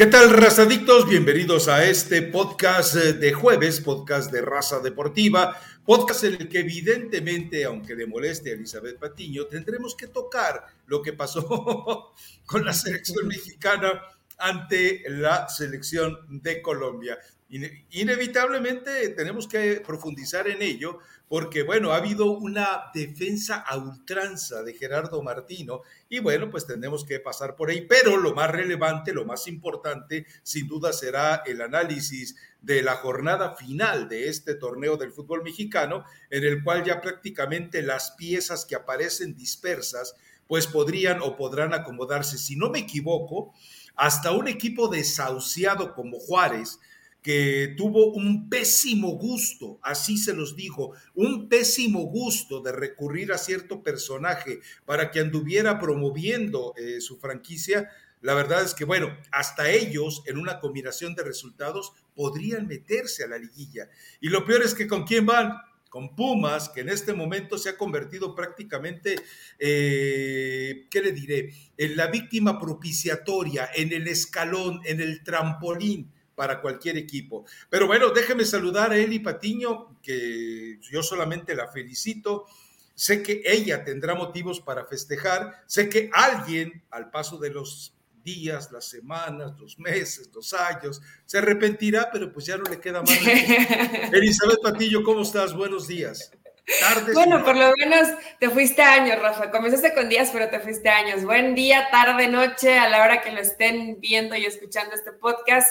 [0.00, 1.06] ¿Qué tal, razadictos?
[1.06, 5.54] Bienvenidos a este podcast eh, de jueves, podcast de raza deportiva,
[5.84, 11.02] podcast en el que evidentemente, aunque le moleste a Elizabeth Patiño, tendremos que tocar lo
[11.02, 12.14] que pasó
[12.46, 14.00] con la selección mexicana
[14.38, 17.18] ante la selección de Colombia.
[17.50, 24.74] Inevitablemente tenemos que profundizar en ello porque, bueno, ha habido una defensa a ultranza de
[24.74, 27.82] Gerardo Martino y, bueno, pues tenemos que pasar por ahí.
[27.82, 33.54] Pero lo más relevante, lo más importante, sin duda será el análisis de la jornada
[33.54, 38.76] final de este torneo del fútbol mexicano, en el cual ya prácticamente las piezas que
[38.76, 40.14] aparecen dispersas,
[40.46, 42.38] pues podrían o podrán acomodarse.
[42.38, 43.54] Si no me equivoco,
[43.94, 46.80] hasta un equipo desahuciado como Juárez,
[47.22, 53.38] que tuvo un pésimo gusto, así se los dijo, un pésimo gusto de recurrir a
[53.38, 57.90] cierto personaje para que anduviera promoviendo eh, su franquicia,
[58.22, 63.28] la verdad es que, bueno, hasta ellos en una combinación de resultados podrían meterse a
[63.28, 63.88] la liguilla.
[64.20, 65.54] Y lo peor es que con quién van,
[65.88, 69.16] con Pumas, que en este momento se ha convertido prácticamente,
[69.58, 76.62] eh, ¿qué le diré?, en la víctima propiciatoria, en el escalón, en el trampolín para
[76.62, 77.44] cualquier equipo.
[77.68, 82.46] Pero bueno, déjeme saludar a Eli Patiño, que yo solamente la felicito.
[82.94, 85.62] Sé que ella tendrá motivos para festejar.
[85.66, 91.36] Sé que alguien, al paso de los días, las semanas, los meses, los años, se
[91.36, 93.10] arrepentirá, pero pues ya no le queda más.
[94.10, 95.52] Elizabeth Patillo, ¿cómo estás?
[95.54, 96.32] Buenos días.
[96.78, 99.50] Tardes bueno, por lo menos te fuiste años, Rafa.
[99.50, 101.24] Comenzaste con días, pero te fuiste años.
[101.24, 105.68] Buen día, tarde, noche, a la hora que lo estén viendo y escuchando este podcast.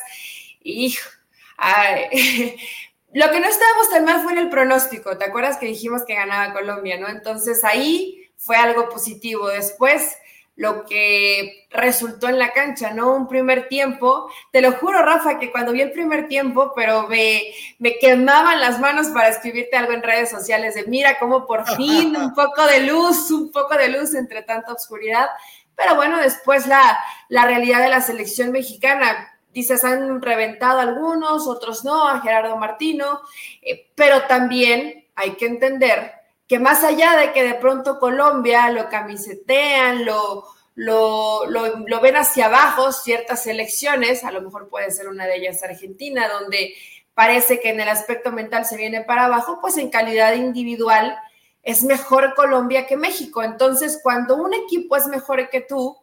[0.62, 1.10] Hijo,
[3.14, 6.16] lo que no estábamos tan mal fue en el pronóstico, ¿te acuerdas que dijimos que
[6.16, 7.08] ganaba Colombia, no?
[7.08, 9.48] Entonces ahí fue algo positivo.
[9.48, 10.18] Después,
[10.60, 13.16] lo que resultó en la cancha, ¿no?
[13.16, 17.44] Un primer tiempo, te lo juro, Rafa, que cuando vi el primer tiempo, pero me,
[17.78, 22.16] me quemaban las manos para escribirte algo en redes sociales de mira cómo por fin
[22.16, 25.28] un poco de luz, un poco de luz entre tanta oscuridad.
[25.76, 27.00] Pero bueno, después la,
[27.30, 33.22] la realidad de la selección mexicana Dices, han reventado algunos, otros no, a Gerardo Martino,
[33.62, 36.14] eh, pero también hay que entender
[36.48, 40.46] que más allá de que de pronto Colombia lo camisetean, lo,
[40.76, 45.62] lo, lo, ven hacia abajo ciertas elecciones, a lo mejor puede ser una de ellas
[45.62, 46.74] Argentina, donde
[47.14, 51.18] parece que en el aspecto mental se viene para abajo, pues en calidad individual
[51.64, 53.44] es mejor Colombia que México.
[53.44, 55.98] Entonces, cuando un equipo es mejor que tú,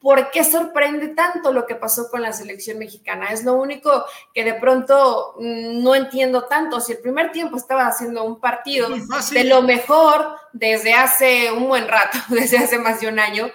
[0.00, 3.28] ¿por qué sorprende tanto lo que pasó con la selección mexicana?
[3.30, 6.80] Es lo único que de pronto mm, no entiendo tanto.
[6.80, 11.86] Si el primer tiempo estaba haciendo un partido de lo mejor desde hace un buen
[11.86, 13.50] rato, desde hace más de un año,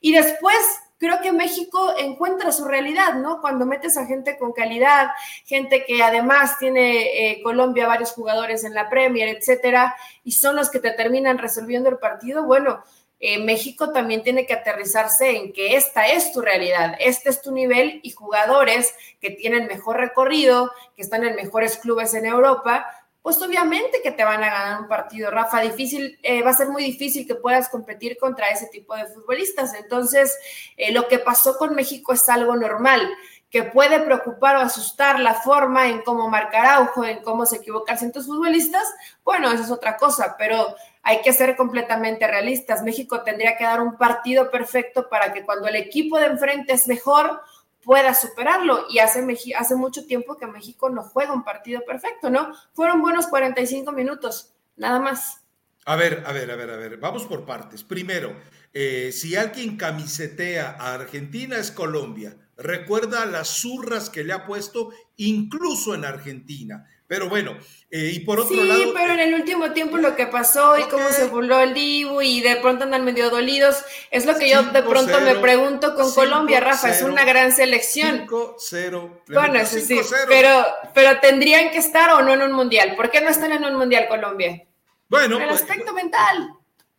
[0.00, 0.56] y después
[0.98, 3.40] creo que México encuentra su realidad, ¿no?
[3.40, 5.08] Cuando metes a gente con calidad,
[5.44, 10.70] gente que además tiene eh, Colombia varios jugadores en la Premier, etcétera, y son los
[10.70, 12.82] que te terminan resolviendo el partido, bueno,
[13.18, 17.52] eh, México también tiene que aterrizarse en que esta es tu realidad, este es tu
[17.52, 22.86] nivel y jugadores que tienen mejor recorrido, que están en mejores clubes en Europa,
[23.22, 25.60] pues obviamente que te van a ganar un partido, Rafa.
[25.60, 29.74] Difícil, eh, va a ser muy difícil que puedas competir contra ese tipo de futbolistas.
[29.74, 30.38] Entonces,
[30.76, 33.10] eh, lo que pasó con México es algo normal
[33.50, 37.98] que puede preocupar o asustar la forma en cómo marcar Araujo, en cómo se equivocan
[37.98, 38.84] cientos futbolistas,
[39.24, 40.76] bueno, eso es otra cosa, pero
[41.08, 42.82] hay que ser completamente realistas.
[42.82, 46.88] México tendría que dar un partido perfecto para que cuando el equipo de enfrente es
[46.88, 47.42] mejor,
[47.84, 48.86] pueda superarlo.
[48.90, 49.24] Y hace,
[49.56, 52.52] hace mucho tiempo que México no juega un partido perfecto, ¿no?
[52.72, 55.44] Fueron buenos 45 minutos, nada más.
[55.84, 57.84] A ver, a ver, a ver, a ver, vamos por partes.
[57.84, 58.34] Primero,
[58.74, 62.36] eh, si alguien camisetea a Argentina es Colombia.
[62.56, 66.84] Recuerda las zurras que le ha puesto incluso en Argentina.
[67.08, 67.56] Pero bueno,
[67.90, 68.80] eh, y por otro lado.
[68.80, 72.20] Sí, pero en el último tiempo lo que pasó y cómo se burló el Dibu
[72.20, 76.12] y de pronto andan medio dolidos, es lo que yo de pronto me pregunto con
[76.12, 78.26] Colombia, Rafa, es una gran selección.
[78.26, 79.20] 5-0.
[79.28, 82.96] Bueno, eso sí, pero, pero tendrían que estar o no en un mundial.
[82.96, 84.66] ¿Por qué no están en un mundial Colombia?
[85.08, 85.36] Bueno.
[85.36, 86.50] En el pues, aspecto mental.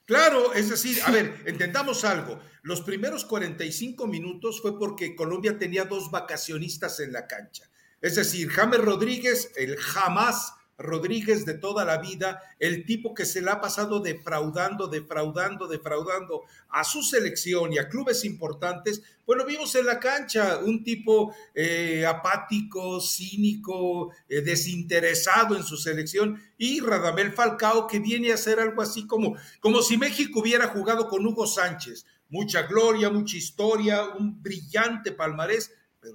[0.06, 2.40] Claro, es decir, a ver, entendamos algo.
[2.62, 7.70] Los primeros 45 minutos fue porque Colombia tenía dos vacacionistas en la cancha.
[8.02, 13.42] Es decir, James Rodríguez, el jamás Rodríguez de toda la vida, el tipo que se
[13.42, 19.74] le ha pasado defraudando, defraudando, defraudando a su selección y a clubes importantes, bueno, vimos
[19.74, 27.34] en la cancha un tipo eh, apático, cínico, eh, desinteresado en su selección, y Radamel
[27.34, 31.48] Falcao que viene a hacer algo así como, como si México hubiera jugado con Hugo
[31.48, 32.06] Sánchez.
[32.30, 35.72] Mucha gloria, mucha historia, un brillante palmarés,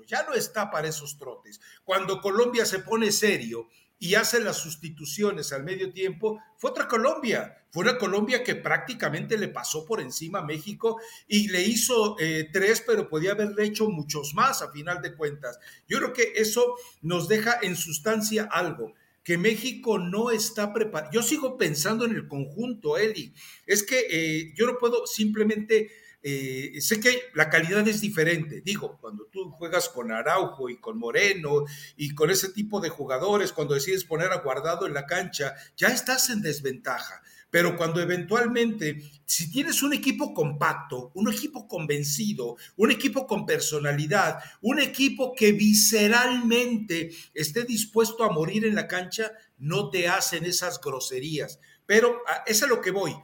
[0.06, 1.61] ya no está para esos trotes.
[1.85, 3.69] Cuando Colombia se pone serio
[3.99, 7.59] y hace las sustituciones al medio tiempo, fue otra Colombia.
[7.71, 12.49] Fue una Colombia que prácticamente le pasó por encima a México y le hizo eh,
[12.53, 15.59] tres, pero podía haberle hecho muchos más a final de cuentas.
[15.89, 18.93] Yo creo que eso nos deja en sustancia algo
[19.25, 21.12] que México no está preparado.
[21.12, 23.33] Yo sigo pensando en el conjunto, Eli.
[23.67, 25.91] Es que eh, yo no puedo simplemente
[26.22, 28.60] eh, sé que la calidad es diferente.
[28.60, 31.64] Digo, cuando tú juegas con Araujo y con Moreno
[31.96, 35.88] y con ese tipo de jugadores, cuando decides poner a guardado en la cancha, ya
[35.88, 37.22] estás en desventaja.
[37.50, 44.38] Pero cuando eventualmente, si tienes un equipo compacto, un equipo convencido, un equipo con personalidad,
[44.62, 50.80] un equipo que visceralmente esté dispuesto a morir en la cancha, no te hacen esas
[50.80, 51.60] groserías.
[51.84, 53.14] Pero ah, es a lo que voy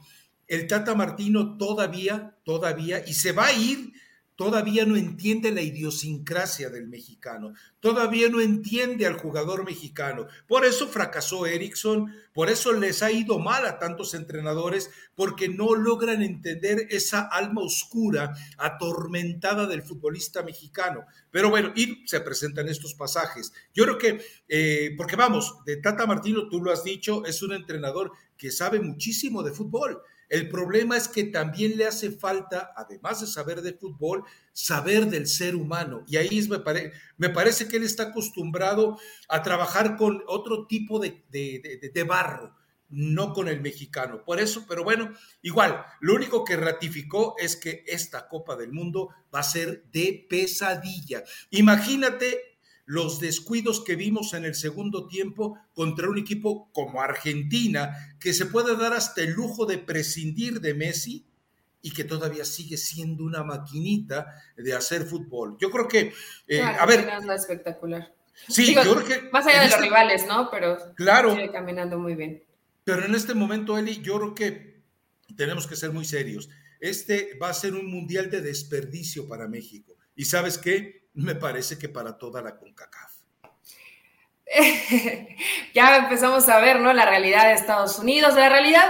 [0.49, 3.93] el Tata Martino todavía, todavía, y se va a ir,
[4.35, 10.25] todavía no entiende la idiosincrasia del mexicano, todavía no entiende al jugador mexicano.
[10.47, 15.75] Por eso fracasó Erickson, por eso les ha ido mal a tantos entrenadores, porque no
[15.75, 21.05] logran entender esa alma oscura, atormentada del futbolista mexicano.
[21.29, 23.53] Pero bueno, y se presentan estos pasajes.
[23.75, 27.53] Yo creo que, eh, porque vamos, de Tata Martino, tú lo has dicho, es un
[27.53, 33.21] entrenador que sabe muchísimo de fútbol el problema es que también le hace falta, además
[33.21, 34.23] de saber de fútbol,
[34.53, 36.03] saber del ser humano.
[36.07, 36.61] Y ahí me,
[37.17, 42.55] me parece que él está acostumbrado a trabajar con otro tipo de, de barro,
[42.89, 44.23] no con el mexicano.
[44.23, 45.11] Por eso, pero bueno,
[45.41, 50.27] igual, lo único que ratificó es que esta Copa del Mundo va a ser de
[50.29, 51.23] pesadilla.
[51.49, 52.48] Imagínate
[52.89, 58.47] los descuidos que vimos en el segundo tiempo contra un equipo como Argentina, que se
[58.47, 61.23] puede dar hasta el lujo de prescindir de Messi
[61.83, 64.25] y que todavía sigue siendo una maquinita
[64.57, 65.55] de hacer fútbol.
[65.59, 66.13] Yo creo que,
[66.47, 67.07] eh, a ver...
[67.35, 68.11] espectacular.
[68.47, 69.29] Sí, yo creo que...
[69.29, 70.49] Más allá de los este rivales, ¿no?
[70.49, 72.43] Pero claro, sigue caminando muy bien.
[72.85, 74.81] Pero en este momento, Eli, yo creo que
[75.37, 76.49] tenemos que ser muy serios.
[76.79, 79.95] Este va a ser un mundial de desperdicio para México.
[80.15, 80.98] ¿Y sabes qué?
[81.19, 83.11] Me parece que para toda la CONCACAF.
[85.75, 86.91] ya empezamos a ver, ¿no?
[86.93, 88.33] La realidad de Estados Unidos.
[88.35, 88.85] La realidad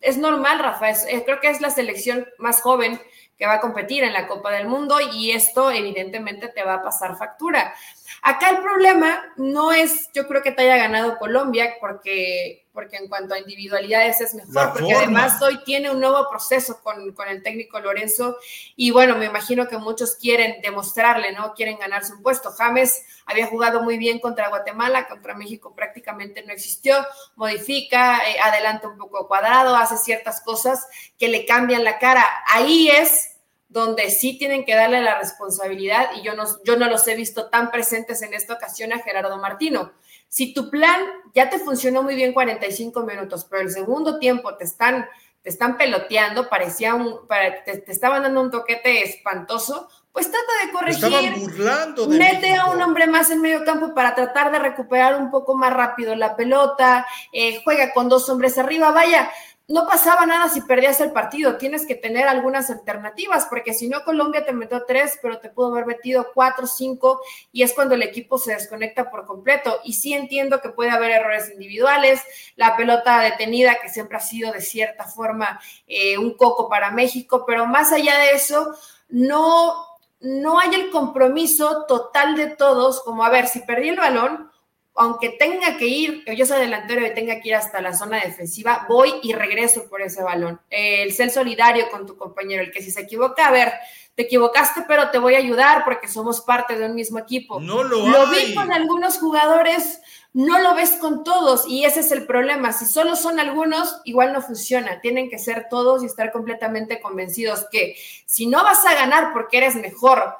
[0.00, 0.88] es normal, Rafa.
[1.24, 3.00] creo que es la selección más joven
[3.38, 6.82] que va a competir en la Copa del Mundo y esto evidentemente te va a
[6.82, 7.74] pasar factura.
[8.22, 13.08] Acá el problema no es, yo creo que te haya ganado Colombia, porque, porque en
[13.08, 17.42] cuanto a individualidades es mejor, porque además hoy tiene un nuevo proceso con, con, el
[17.42, 18.36] técnico Lorenzo
[18.76, 21.54] y bueno, me imagino que muchos quieren demostrarle, ¿no?
[21.54, 22.50] Quieren ganarse un puesto.
[22.52, 26.96] James había jugado muy bien contra Guatemala, contra México prácticamente no existió,
[27.36, 30.86] modifica, eh, adelanta un poco cuadrado, hace ciertas cosas
[31.18, 32.24] que le cambian la cara.
[32.46, 33.33] Ahí es
[33.74, 37.46] donde sí tienen que darle la responsabilidad y yo no, yo no los he visto
[37.46, 39.92] tan presentes en esta ocasión a Gerardo Martino.
[40.28, 41.00] Si tu plan
[41.34, 45.08] ya te funcionó muy bien 45 minutos, pero el segundo tiempo te están,
[45.42, 47.26] te están peloteando, parecía un,
[47.64, 51.04] te, estaban dando un toquete espantoso, pues trata de corregir.
[51.04, 55.32] Estaban burlando mete a un hombre más en medio campo para tratar de recuperar un
[55.32, 59.32] poco más rápido la pelota, eh, juega con dos hombres arriba, vaya,
[59.66, 64.04] no pasaba nada si perdías el partido, tienes que tener algunas alternativas, porque si no,
[64.04, 68.02] Colombia te metió tres, pero te pudo haber metido cuatro, cinco, y es cuando el
[68.02, 69.80] equipo se desconecta por completo.
[69.82, 72.20] Y sí entiendo que puede haber errores individuales,
[72.56, 77.44] la pelota detenida, que siempre ha sido de cierta forma eh, un coco para México,
[77.46, 78.74] pero más allá de eso,
[79.08, 79.86] no,
[80.20, 84.50] no hay el compromiso total de todos, como a ver, si perdí el balón,
[84.96, 88.86] aunque tenga que ir, yo soy delantero y tenga que ir hasta la zona defensiva,
[88.88, 90.60] voy y regreso por ese balón.
[90.70, 93.72] el ser solidario con tu compañero, el que si se equivoca, a ver,
[94.14, 97.58] te equivocaste, pero te voy a ayudar porque somos parte de un mismo equipo.
[97.58, 100.00] No lo, lo vi con algunos jugadores,
[100.32, 102.72] no lo ves con todos y ese es el problema.
[102.72, 105.00] Si solo son algunos, igual no funciona.
[105.00, 107.96] Tienen que ser todos y estar completamente convencidos que
[108.26, 110.36] si no vas a ganar porque eres mejor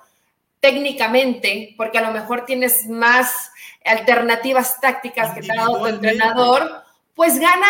[0.61, 3.51] técnicamente, porque a lo mejor tienes más
[3.85, 6.83] alternativas tácticas que te ha dado tu entrenador,
[7.15, 7.67] pues gana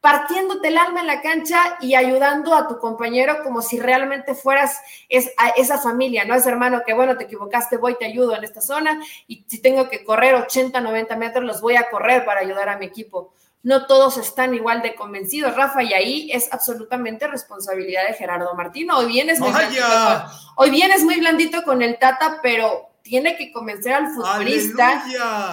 [0.00, 4.80] partiéndote el alma en la cancha y ayudando a tu compañero como si realmente fueras
[5.08, 6.34] esa familia, ¿no?
[6.34, 9.88] Ese hermano que, bueno, te equivocaste, voy, te ayudo en esta zona y si tengo
[9.88, 13.34] que correr 80, 90 metros, los voy a correr para ayudar a mi equipo.
[13.64, 18.98] No todos están igual de convencidos, Rafa, y ahí es absolutamente responsabilidad de Gerardo Martino.
[18.98, 19.50] Hoy vienes muy,
[20.54, 25.04] hoy vienes muy blandito con el Tata, pero tiene que convencer al futbolista.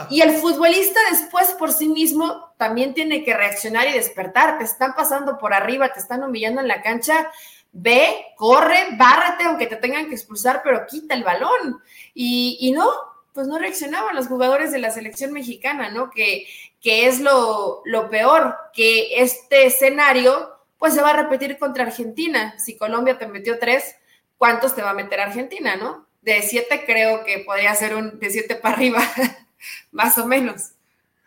[0.09, 4.57] Y el futbolista después por sí mismo también tiene que reaccionar y despertar.
[4.57, 7.31] Te están pasando por arriba, te están humillando en la cancha.
[7.77, 11.81] ve, corre, bárrate, aunque te tengan que expulsar, pero quita el balón.
[12.13, 12.89] Y, y no,
[13.33, 16.09] pues no reaccionaban los jugadores de la selección mexicana, ¿no?
[16.09, 16.47] Que,
[16.81, 22.57] que es lo, lo peor, que este escenario pues se va a repetir contra Argentina.
[22.59, 23.95] Si Colombia te metió tres,
[24.37, 26.04] ¿cuántos te va a meter Argentina, no?
[26.25, 29.01] De siete creo que podría ser un de siete para arriba,
[29.91, 30.72] más o menos.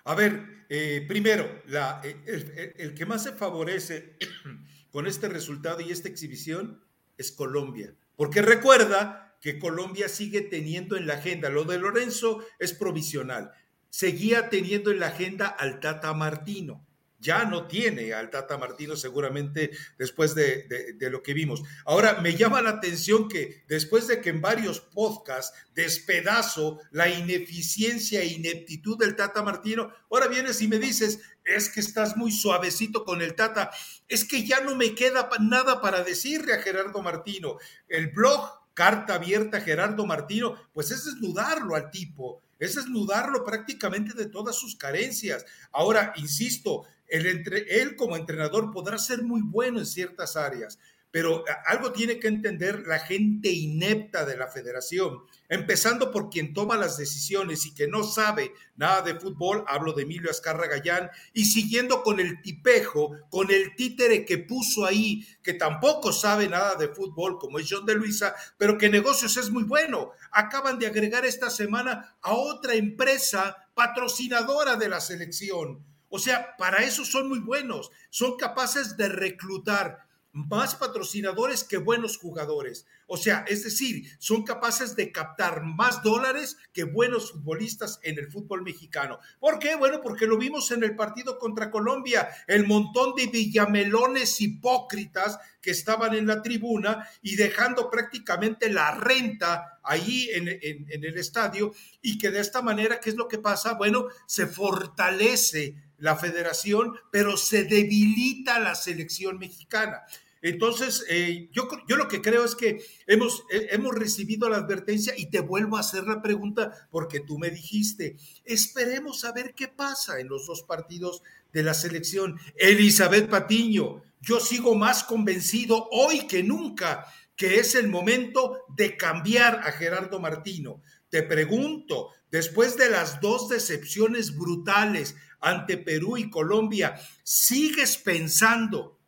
[0.02, 4.16] A ver, eh, primero, la, el, que más se favorece
[4.90, 6.82] con este resultado y esta exhibición
[7.16, 12.72] es Colombia, porque recuerda que Colombia sigue teniendo en la agenda, lo de Lorenzo es
[12.72, 13.52] provisional,
[13.90, 16.87] seguía teniendo en la agenda al Tata Martino
[17.18, 21.62] ya no tiene al Tata Martino seguramente después de, lo que vimos.
[21.84, 28.20] Ahora, me llama la atención que después de que en varios podcasts despedazo la ineficiencia
[28.20, 33.04] e ineptitud del Tata Martino, ahora vienes y me dices, es que estás muy suavecito
[33.04, 33.70] con el Tata,
[34.06, 37.58] es que ya no me queda nada para decirle a Gerardo Martino.
[37.88, 44.26] El blog Carta Abierta Gerardo Martino, pues es desnudarlo al tipo es desnudarlo prácticamente de
[44.26, 45.44] todas sus carencias.
[45.72, 50.78] Ahora, insisto, entre, él como entrenador podrá ser muy bueno en ciertas áreas,
[51.10, 56.76] pero algo tiene que entender la gente inepta de la federación, empezando por quien toma
[56.76, 61.46] las decisiones y que no sabe nada de fútbol, hablo de Emilio Azcarra Gallán, y
[61.46, 66.88] siguiendo con el tipejo, con el títere que puso ahí, que tampoco sabe nada de
[66.88, 70.10] fútbol, como es John de Luisa, pero que negocios es muy bueno.
[70.30, 76.78] Acaban de agregar esta semana a otra empresa patrocinadora de la selección o sea, para
[76.78, 77.90] eso son muy buenos.
[78.10, 82.86] Son capaces de reclutar más patrocinadores que buenos jugadores.
[83.06, 88.30] O sea, es decir, son capaces de captar más dólares que buenos futbolistas en el
[88.30, 89.18] fútbol mexicano.
[89.40, 89.74] ¿Por qué?
[89.74, 95.70] Bueno, porque lo vimos en el partido contra Colombia, el montón de villamelones hipócritas que
[95.70, 101.72] estaban en la tribuna y dejando prácticamente la renta ahí en, el estadio
[102.02, 103.74] y que de esta manera, ¿qué es lo que pasa?
[103.74, 110.02] Bueno, se fortalece la federación, pero se debilita la selección mexicana.
[110.40, 115.14] Entonces, eh, yo, yo lo que creo es que hemos, eh, hemos recibido la advertencia
[115.16, 119.66] y te vuelvo a hacer la pregunta porque tú me dijiste, esperemos a ver qué
[119.66, 122.38] pasa en los dos partidos de la selección.
[122.56, 127.06] Elizabeth Patiño, yo sigo más convencido hoy que nunca
[127.38, 130.82] que es el momento de cambiar a Gerardo Martino.
[131.08, 138.98] Te pregunto, después de las dos decepciones brutales ante Perú y Colombia, ¿sigues pensando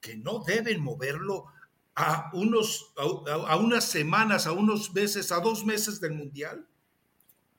[0.00, 1.46] que no deben moverlo
[1.94, 6.66] a, unos, a, unas semanas, a unos meses, a dos meses del Mundial?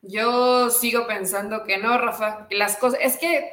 [0.02, 2.48] Yo sigo pensando que no, Rafa.
[2.52, 3.52] Las cosas, es que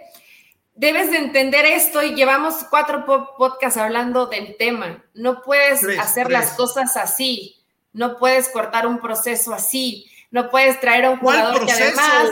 [0.74, 3.04] debes de entender esto y llevamos cuatro
[3.38, 5.04] podcasts hablando del tema.
[5.14, 7.56] No puedes hacer las cosas así.
[7.92, 10.10] No puedes cortar un proceso así.
[10.30, 12.30] No puedes traer a un jugador que además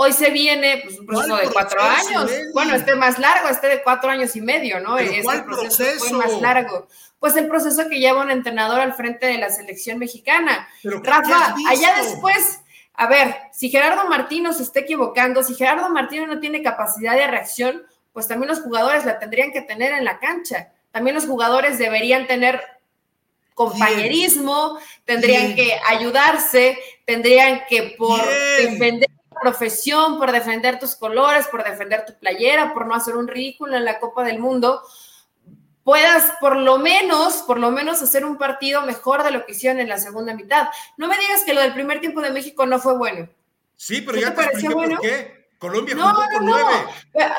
[0.00, 2.30] Hoy se viene pues, un proceso de cuatro años.
[2.54, 4.96] Bueno, este más largo, este de cuatro años y medio, ¿no?
[4.96, 6.86] este ¿cuál proceso, fue más largo.
[7.18, 10.68] Pues el proceso que lleva un entrenador al frente de la selección mexicana.
[10.84, 12.60] Rafa, allá después,
[12.94, 17.26] a ver, si Gerardo Martino se está equivocando, si Gerardo Martino no tiene capacidad de
[17.26, 20.70] reacción, pues también los jugadores la tendrían que tener en la cancha.
[20.92, 22.62] También los jugadores deberían tener
[23.52, 28.20] compañerismo, tendrían que ayudarse, tendrían que por
[28.58, 29.08] defender
[29.40, 33.84] profesión, por defender tus colores, por defender tu playera, por no hacer un ridículo en
[33.84, 34.82] la Copa del Mundo,
[35.84, 39.80] puedas por lo menos, por lo menos hacer un partido mejor de lo que hicieron
[39.80, 40.68] en la segunda mitad.
[40.96, 43.28] No me digas que lo del primer tiempo de México no fue bueno.
[43.74, 44.96] Sí, pero ya te, pareció bueno?
[44.96, 45.38] por qué.
[45.58, 46.72] Colombia no, jugó con nueve.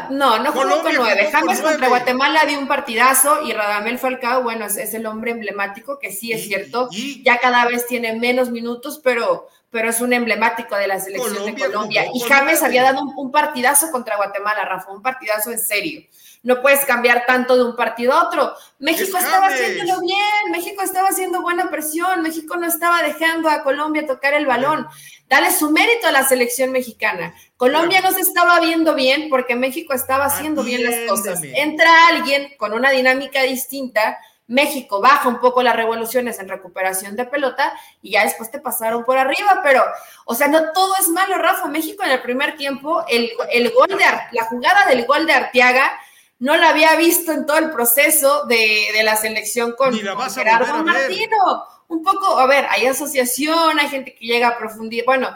[0.10, 1.30] No, no jugó con nueve.
[1.32, 6.12] James contra Guatemala dio un partidazo y Radamel Falcao, bueno, es, el hombre emblemático, que
[6.12, 6.90] sí es cierto.
[7.24, 11.56] ya cada vez tiene menos minutos, pero, pero es un emblemático de la selección de
[11.56, 12.06] Colombia.
[12.14, 16.02] Y James había dado un, partidazo contra Guatemala, Rafa, un partidazo en serio.
[16.42, 18.54] No puedes cambiar tanto de un partido a otro.
[18.80, 24.08] México estaba haciéndolo bien, México estaba haciendo buena presión, México no estaba dejando a Colombia
[24.08, 24.88] tocar el balón.
[25.28, 27.36] Dale su mérito a la selección mexicana.
[27.58, 31.42] Colombia no se estaba viendo bien porque México estaba haciendo bien las cosas.
[31.44, 34.18] Entra alguien con una dinámica distinta
[34.50, 39.06] México baja un poco las revoluciones en recuperación de pelota y ya después te pasaron
[39.06, 39.84] por arriba, pero,
[40.26, 41.68] o sea, no todo es malo, Rafa.
[41.68, 45.92] México en el primer tiempo, el, el gol de la jugada del gol de Arteaga
[46.40, 51.66] no la había visto en todo el proceso de, la selección con, Gerardo Martino.
[51.88, 55.36] Un poco, a ver, hay asociación, hay gente que llega a profundizar, bueno,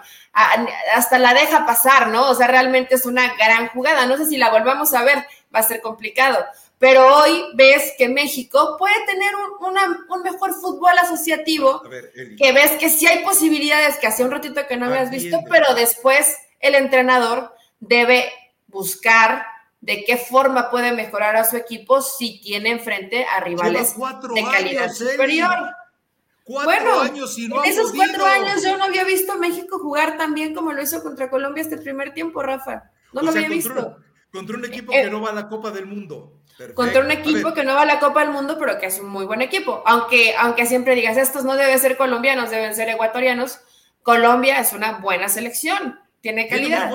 [0.96, 2.30] hasta la deja pasar, ¿no?
[2.30, 4.06] O sea, realmente es una gran jugada.
[4.06, 6.44] No sé si la volvamos a ver, va a ser complicado
[6.84, 11.82] pero hoy ves que México puede tener un, mejor fútbol asociativo,
[12.38, 15.74] que ves que sí hay posibilidades que hace un ratito que no habías visto, pero
[15.76, 18.30] después el entrenador debe
[18.68, 19.46] buscar
[19.80, 23.96] de qué forma puede mejorar a su equipo si tiene enfrente a rivales
[24.36, 25.56] de calidad superior.
[26.46, 30.18] bueno, años y no en esos cuatro años yo no había visto a México jugar
[30.18, 32.92] tan bien como lo hizo contra Colombia este primer tiempo, Rafa.
[33.14, 34.00] No lo había visto.
[34.34, 36.43] Contra un equipo que no va a la Copa del Mundo.
[36.76, 39.10] Contra un equipo que no va a la Copa del Mundo, pero que es un
[39.10, 39.84] muy buen equipo.
[39.86, 43.60] Aunque, aunque siempre digas, estos no deben ser colombianos, deben ser ecuatorianos.
[44.04, 46.92] Colombia es una buena selección, tiene calidad.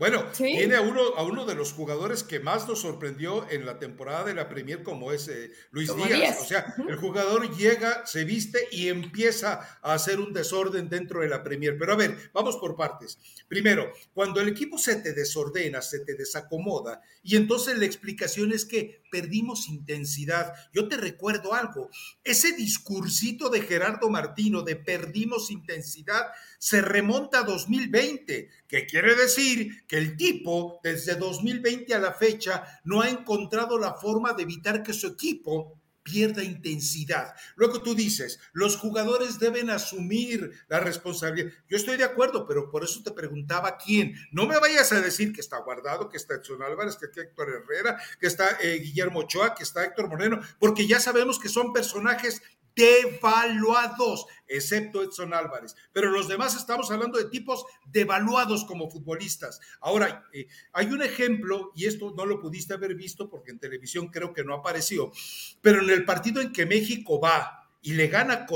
[0.00, 3.78] Bueno, tiene a uno, a uno de los jugadores que más nos sorprendió en la
[3.78, 6.38] temporada de la Premier, como es eh, Luis Díaz.
[6.40, 11.28] O sea, el jugador llega, se viste y empieza a hacer un desorden dentro de
[11.28, 11.76] la Premier.
[11.78, 13.18] Pero a ver, vamos por partes.
[13.46, 18.64] Primero, cuando el equipo se te desordena, se te desacomoda, y entonces la explicación es
[18.64, 20.54] que perdimos intensidad.
[20.72, 21.90] Yo te recuerdo algo,
[22.24, 26.28] ese discursito de Gerardo Martino de perdimos intensidad
[26.60, 32.64] se remonta a 2020, que quiere decir que el tipo desde 2020 a la fecha
[32.84, 37.34] no ha encontrado la forma de evitar que su equipo pierda intensidad.
[37.56, 41.50] Luego tú dices, los jugadores deben asumir la responsabilidad.
[41.66, 44.14] Yo estoy de acuerdo, pero por eso te preguntaba quién.
[44.30, 47.48] No me vayas a decir que está Guardado, que está Edson Álvarez, que está Héctor
[47.48, 51.72] Herrera, que está eh, Guillermo Ochoa, que está Héctor Moreno, porque ya sabemos que son
[51.72, 52.42] personajes
[52.80, 55.74] devaluados, excepto Edson Álvarez.
[55.92, 59.60] Pero los demás estamos hablando de tipos devaluados como futbolistas.
[59.80, 64.08] Ahora, eh, hay un ejemplo, y esto no lo pudiste haber visto porque en televisión
[64.08, 65.12] creo que no apareció,
[65.60, 68.46] pero en el partido en que México va y le gana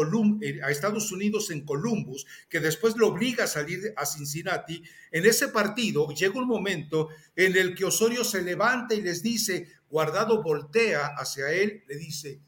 [0.40, 5.24] eh, a Estados Unidos en Columbus, que después lo obliga a salir a Cincinnati, en
[5.24, 10.42] ese partido llega un momento en el que Osorio se levanta y les dice, Guardado
[10.42, 12.40] voltea hacia él, le dice,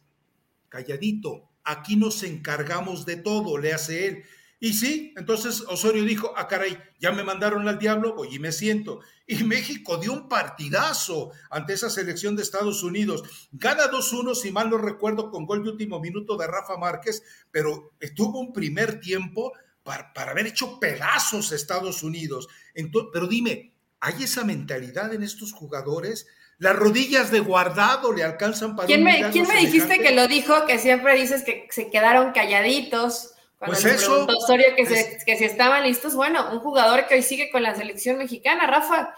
[0.68, 4.24] calladito, aquí nos encargamos de todo, le hace él.
[4.58, 8.52] Y sí, entonces Osorio dijo, ah, caray, ya me mandaron al diablo, voy y me
[8.52, 9.00] siento.
[9.26, 13.48] Y México dio un partidazo ante esa selección de Estados Unidos.
[13.52, 17.92] Gana 2-1, si mal no recuerdo, con gol de último minuto de Rafa Márquez, pero
[18.14, 19.52] tuvo un primer tiempo
[19.82, 22.48] para, para haber hecho pedazos a Estados Unidos.
[22.74, 26.26] Entonces, pero dime, ¿hay esa mentalidad en estos jugadores?
[26.58, 30.64] Las rodillas de guardado le alcanzan para ¿Quién me, ¿quién me dijiste que lo dijo?
[30.64, 33.32] Que siempre dices que se quedaron calladitos.
[33.58, 34.26] Cuando pues eso.
[34.26, 34.84] Osorio que,
[35.24, 36.14] que si estaban listos.
[36.14, 39.14] Bueno, un jugador que hoy sigue con la selección mexicana, Rafa.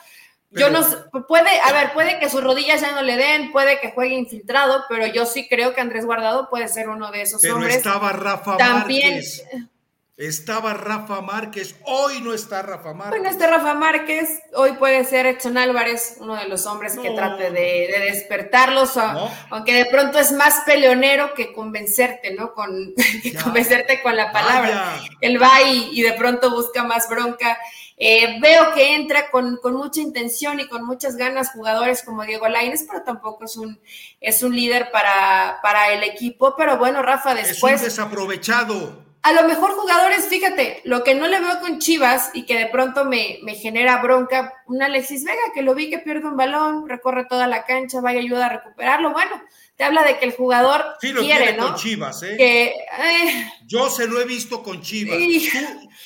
[0.50, 0.80] yo no
[1.28, 4.84] puede, a ver, puede que sus rodillas ya no le den, puede que juegue infiltrado,
[4.88, 7.76] pero yo sí creo que Andrés Guardado puede ser uno de esos pero hombres.
[7.76, 9.22] Estaba Rafa También,
[10.18, 13.20] estaba Rafa Márquez, hoy no está Rafa Márquez.
[13.20, 17.10] Hoy no está Rafa Márquez, hoy puede ser Edson Álvarez, uno de los hombres que
[17.10, 18.94] trate de, despertarlos,
[19.50, 22.52] aunque de pronto es más peleonero que convencerte, ¿no?
[22.52, 22.94] Con,
[23.44, 25.00] convencerte con la palabra.
[25.20, 27.56] Él va y, de pronto busca más bronca.
[27.96, 32.84] Eh, veo que entra con, mucha intención y con muchas ganas jugadores como Diego Lainez,
[32.88, 33.80] pero tampoco es un,
[34.20, 36.54] es un líder para, para el equipo.
[36.56, 37.74] Pero bueno, Rafa, después.
[37.74, 42.30] Es un desaprovechado a lo mejor jugadores, fíjate, lo que no le veo con Chivas
[42.34, 45.98] y que de pronto me, me, genera bronca, un Alexis Vega que lo vi que
[45.98, 49.12] pierde un balón, recorre toda la cancha, vaya ayuda a recuperarlo.
[49.12, 49.42] Bueno,
[49.78, 51.68] te habla de que el jugador sí lo quiere, ¿no?
[51.68, 52.36] con Chivas, ¿eh?
[52.36, 55.16] eh yo se lo he visto con Chivas.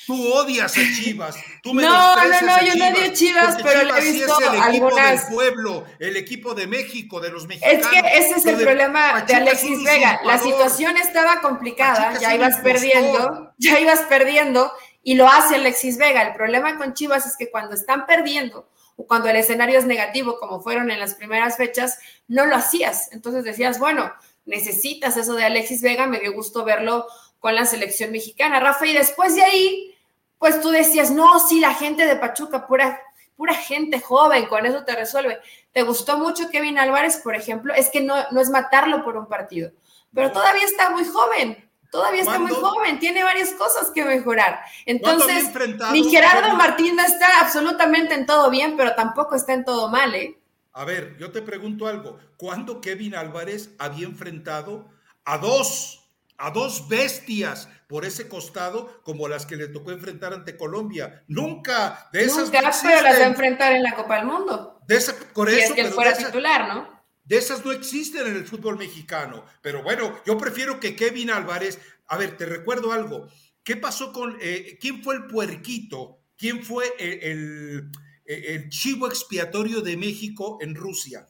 [0.06, 1.36] Tú, odias a Chivas.
[1.62, 4.52] Tú me no, no, no, yo no odio Chivas, pero le he visto sí es
[4.52, 7.86] el equipo del pueblo, el equipo de México, de los mexicanos.
[7.86, 10.20] Es que ese es el problema de Alexis Vega.
[10.22, 14.70] La situación estaba complicada, ya ibas perdiendo, ya ibas perdiendo
[15.02, 16.20] y lo hace Alexis Vega.
[16.20, 20.38] El problema con Chivas es que cuando están perdiendo o cuando el escenario es negativo,
[20.38, 23.10] como fueron en las primeras fechas, no lo hacías.
[23.12, 24.12] Entonces decías, bueno,
[24.44, 27.06] necesitas eso de Alexis Vega, me dio gusto verlo
[27.38, 29.96] con la selección mexicana, Rafa, y después de ahí,
[30.38, 33.00] pues tú decías, no, sí, la gente de Pachuca, pura,
[33.36, 35.40] pura gente joven, con eso te resuelve.
[35.72, 37.74] ¿Te gustó mucho Kevin Álvarez, por ejemplo?
[37.74, 39.72] Es que no, no es matarlo por un partido,
[40.14, 41.68] pero todavía está muy joven.
[41.92, 44.62] Todavía está muy joven, tiene varias cosas que mejorar.
[44.86, 45.52] Entonces,
[45.92, 50.14] mi Gerardo Martín no está absolutamente en todo bien, pero tampoco está en todo mal,
[50.14, 50.40] ¿eh?
[50.72, 52.18] A ver, yo te pregunto algo.
[52.38, 54.88] ¿Cuándo Kevin Álvarez había enfrentado
[55.26, 60.56] a dos, a dos bestias por ese costado como las que le tocó enfrentar ante
[60.56, 61.22] Colombia?
[61.28, 64.80] Nunca de esas Nunca, no pero las va a enfrentar en la Copa del Mundo.
[64.86, 66.91] De esa, por eso, que fuera titular, ¿no?
[67.24, 69.44] De esas no existen en el fútbol mexicano.
[69.60, 71.78] Pero bueno, yo prefiero que Kevin Álvarez.
[72.06, 73.28] A ver, te recuerdo algo.
[73.62, 74.36] ¿Qué pasó con.
[74.40, 76.18] Eh, ¿Quién fue el puerquito?
[76.36, 77.90] ¿Quién fue el,
[78.24, 81.28] el, chivo expiatorio de México en Rusia?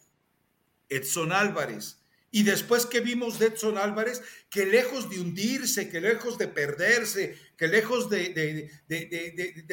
[0.89, 2.03] Edson Álvarez.
[2.31, 7.39] Y después que vimos de Edson Álvarez, que lejos de hundirse, que lejos de perderse,
[7.59, 8.71] que lejos de,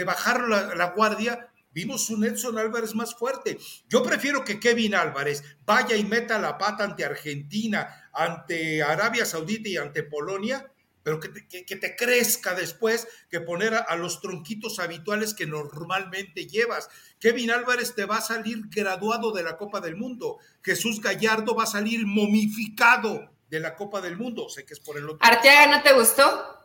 [0.06, 3.58] bajar la, guardia, vimos un Edson Álvarez más fuerte.
[3.88, 9.70] Yo prefiero que Kevin Álvarez vaya y meta la pata ante Argentina, ante Arabia Saudita
[9.70, 10.72] y ante Polonia,
[11.04, 16.90] pero que te, crezca después que poner a, los tronquitos habituales que normalmente llevas.
[17.20, 20.38] Kevin Álvarez te va a salir graduado de la Copa del Mundo.
[20.62, 24.50] Jesús Gallardo va a salir momificado de la Copa del Mundo.
[24.50, 25.20] Sé que es por el otro.
[25.22, 26.60] Arteaga, ¿no te gustó?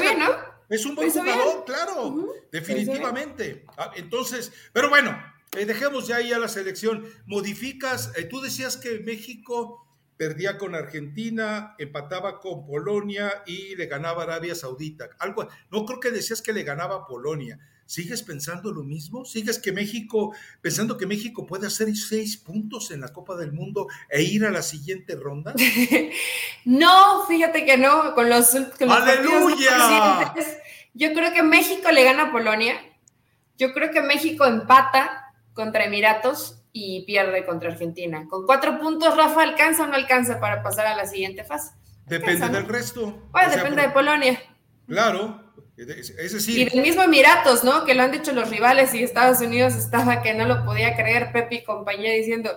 [0.00, 0.30] bien, ¿no?
[0.68, 3.64] Es un buen jugador, claro, definitivamente.
[3.76, 5.16] Ah, entonces, pero bueno,
[5.56, 7.04] eh, dejemos ya ahí a la selección.
[7.26, 14.22] Modificas, eh, tú decías que México perdía con Argentina, empataba con Polonia y le ganaba
[14.22, 15.10] Arabia Saudita.
[15.18, 17.58] Algo, no creo que decías que le ganaba Polonia.
[17.92, 19.26] ¿Sigues pensando lo mismo?
[19.26, 23.86] ¿Sigues que México, pensando que México puede hacer seis puntos en la Copa del Mundo
[24.08, 25.52] e ir a la siguiente ronda?
[26.64, 30.34] no, fíjate que no, con los, ¡Aleluya!
[30.94, 32.80] yo creo que México le gana a Polonia.
[33.58, 38.26] Yo creo que México empata contra Emiratos y pierde contra Argentina.
[38.26, 41.72] Con cuatro puntos, Rafa, ¿alcanza o no alcanza para pasar a la siguiente fase?
[42.06, 43.28] Depende del resto.
[43.32, 44.40] Bueno, depende de Polonia.
[44.86, 45.41] Claro,
[45.76, 46.58] es decir.
[46.58, 47.84] Y del mismo Emiratos, ¿no?
[47.84, 51.32] Que lo han dicho los rivales y Estados Unidos estaba que no lo podía creer,
[51.32, 52.50] Pepe y compañía diciendo,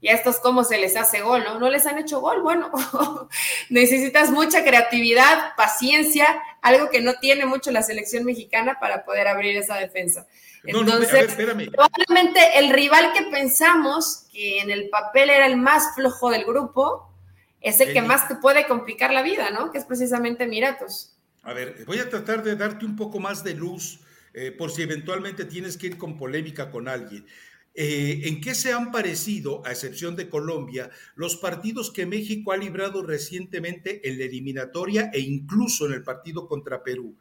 [0.00, 1.44] ¿y a estos cómo se les hace gol?
[1.44, 1.58] ¿No?
[1.58, 2.42] No les han hecho gol.
[2.42, 2.70] Bueno,
[3.70, 9.56] necesitas mucha creatividad, paciencia, algo que no tiene mucho la selección mexicana para poder abrir
[9.56, 10.26] esa defensa.
[10.64, 16.44] Entonces, probablemente el rival que pensamos que en el papel era el más flojo del
[16.44, 17.10] grupo
[17.60, 19.70] es el que más te puede complicar la vida, ¿no?
[19.70, 21.14] Que es precisamente Miratos.
[21.42, 24.00] A ver, voy a tratar de darte un poco más de luz
[24.34, 27.26] eh, por si eventualmente tienes que ir con polémica con alguien.
[27.74, 32.56] Eh, ¿En qué se han parecido, a excepción de Colombia, los partidos que México ha
[32.56, 37.16] librado recientemente en la eliminatoria e incluso en el partido contra Perú?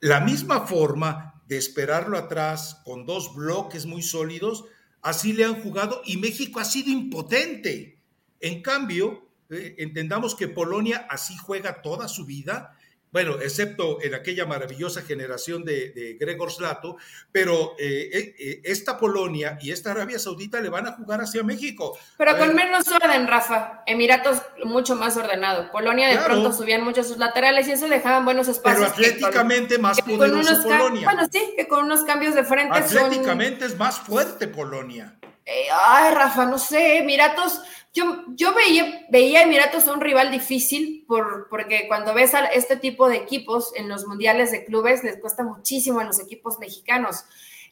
[0.00, 4.64] La misma forma de esperarlo atrás con dos bloques muy sólidos,
[5.02, 7.98] así le han jugado y México ha sido impotente.
[8.40, 12.76] En cambio, eh, entendamos que Polonia así juega toda su vida
[13.12, 16.96] bueno, excepto en aquella maravillosa generación de, Gregor Slato,
[17.30, 21.42] pero eh, eh, eh, esta Polonia y esta Arabia Saudita le van a jugar hacia
[21.42, 21.98] México.
[22.16, 23.82] Pero con menos orden, Rafa.
[23.86, 25.70] Emiratos mucho más ordenado.
[25.70, 28.92] Polonia de pronto subían mucho sus laterales y eso dejaban buenos espacios.
[28.96, 31.04] Pero atléticamente más poderoso Polonia.
[31.04, 35.18] Bueno, sí, que con unos cambios de frente Atléticamente es más fuerte Polonia.
[35.46, 37.60] ay, Rafa, no sé, Emiratos
[37.94, 43.08] yo, yo veía, veía Emiratos un rival difícil por, porque cuando ves a este tipo
[43.08, 47.24] de equipos en los mundiales de clubes les cuesta muchísimo a los equipos mexicanos.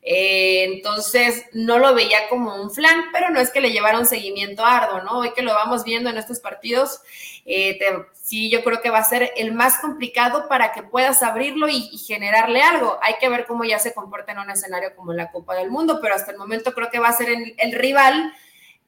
[0.02, 4.06] Eh, entonces no lo veía como un flan, pero no es que le llevara un
[4.06, 5.18] seguimiento arduo, ¿no?
[5.18, 7.00] Hoy que lo vamos viendo en estos partidos,
[7.44, 7.78] eh,
[8.14, 11.82] sí, yo creo que va a ser el más complicado para que puedas abrirlo y,
[11.98, 12.98] generarle algo.
[13.02, 15.98] Hay que ver cómo ya se comporta en un escenario como la Copa del Mundo,
[16.00, 18.34] pero hasta el momento creo que va a ser el rival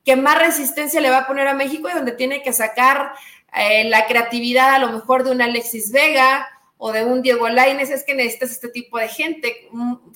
[0.04, 3.12] que más resistencia le va a poner a México y donde tiene que sacar
[3.54, 7.90] eh, la creatividad a lo mejor de un Alexis Vega o de un Diego Lainez,
[7.90, 9.68] es que necesitas este tipo de gente,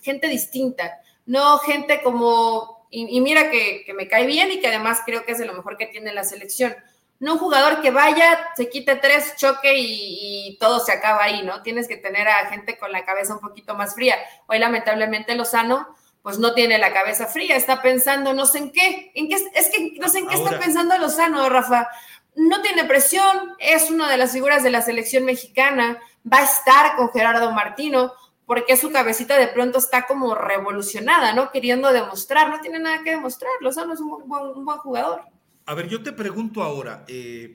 [0.03, 5.25] gente distinta, no gente como, y, mira que, me cae bien y que además creo
[5.25, 6.75] que es de lo mejor que tiene la selección.
[7.18, 11.42] No un jugador que vaya, se quite tres, choque y, y, todo se acaba ahí,
[11.44, 11.62] ¿no?
[11.62, 14.16] Tienes que tener a gente con la cabeza un poquito más fría.
[14.49, 15.87] Hoy lamentablemente Lozano
[16.27, 19.71] pues no tiene la cabeza fría, está pensando no sé en qué, en qué es
[19.71, 21.87] que no sé en qué está pensando Lozano, Rafa.
[22.35, 26.97] No tiene presión, es una de las figuras de la selección mexicana, va a estar
[26.97, 28.12] con Gerardo Martino,
[28.45, 31.53] porque su cabecita de pronto está como revolucionada, ¿no?
[31.53, 35.21] Queriendo demostrar, no tiene nada que demostrar, Lozano es un buen, jugador.
[35.65, 37.55] A ver, yo te pregunto ahora, eh,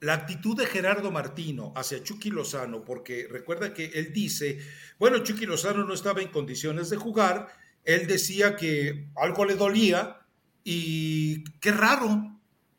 [0.00, 4.58] la actitud de Gerardo Martino hacia Chucky Lozano, porque recuerda que él dice,
[4.98, 7.48] bueno, Chucky Lozano no estaba en condiciones de jugar,
[7.84, 10.20] él decía que algo le dolía
[10.64, 12.38] y qué raro,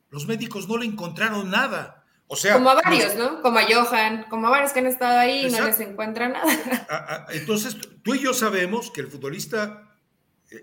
[0.09, 2.05] los médicos no le encontraron nada.
[2.27, 3.41] O sea, como a varios, ¿no?
[3.41, 7.27] Como a Johan, como a varios que han estado ahí y no les encuentran nada.
[7.33, 9.97] Entonces, tú y yo sabemos que el futbolista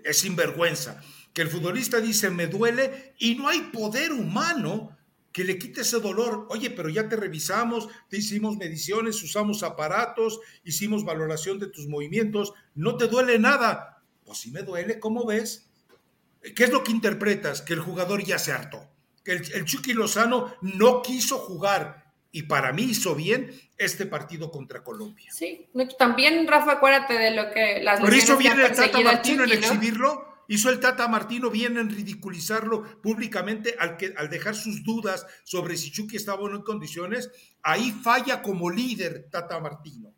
[0.03, 4.97] es sinvergüenza, que el futbolista dice, me duele y no hay poder humano
[5.31, 6.47] que le quite ese dolor.
[6.49, 12.53] Oye, pero ya te revisamos, te hicimos mediciones, usamos aparatos, hicimos valoración de tus movimientos,
[12.73, 13.98] no te duele nada
[14.29, 15.71] pues sí me duele, ¿cómo ves?
[16.55, 17.63] ¿Qué es lo que interpretas?
[17.63, 18.87] Que el jugador ya se hartó,
[19.25, 24.83] que el, Chucky Lozano no quiso jugar y para mí hizo bien este partido contra
[24.83, 25.31] Colombia.
[25.33, 29.51] Sí, también Rafa, acuérdate de lo que las Por eso viene el Tata Martino en
[29.51, 35.25] exhibirlo hizo el Tata Martino bien en ridiculizarlo públicamente al, que, al dejar sus dudas
[35.43, 37.31] sobre si Chucky estaba o no en condiciones.
[37.63, 40.13] Ahí falla como líder Tata Martino.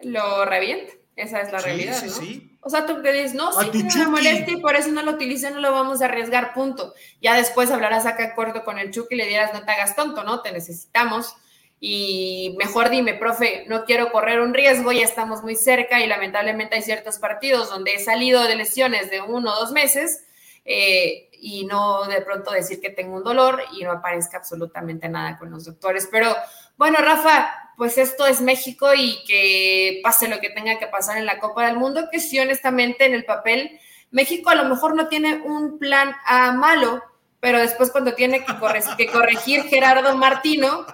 [0.00, 0.94] Lo revienta.
[1.16, 2.00] Esa es la realidad.
[2.00, 2.53] Sí, sí.
[2.64, 5.12] O sea, tú te dices, no, sí tiene una molestia y por eso no lo
[5.12, 6.94] utilicé, no lo vamos a arriesgar, punto.
[7.20, 10.24] Ya después hablarás acá acuerdo con el Chucky y le dirás, no te hagas tonto,
[10.24, 10.40] ¿no?
[10.40, 11.36] Te necesitamos
[11.78, 16.76] y mejor dime, profe, no quiero correr un riesgo, ya estamos muy cerca y lamentablemente
[16.76, 20.24] hay ciertos partidos donde he salido de lesiones de uno o dos meses
[20.64, 25.36] eh, y no de pronto decir que tengo un dolor y no aparezca absolutamente nada
[25.38, 26.08] con los doctores.
[26.10, 26.34] Pero
[26.78, 31.26] bueno, Rafa, pues esto es México y que pase lo que tenga que pasar en
[31.26, 33.78] la Copa del Mundo, que sí, honestamente, en el papel,
[34.10, 37.02] México a lo mejor no tiene un plan a malo,
[37.40, 38.54] pero después cuando tiene que,
[38.96, 40.86] que corregir Gerardo Martino,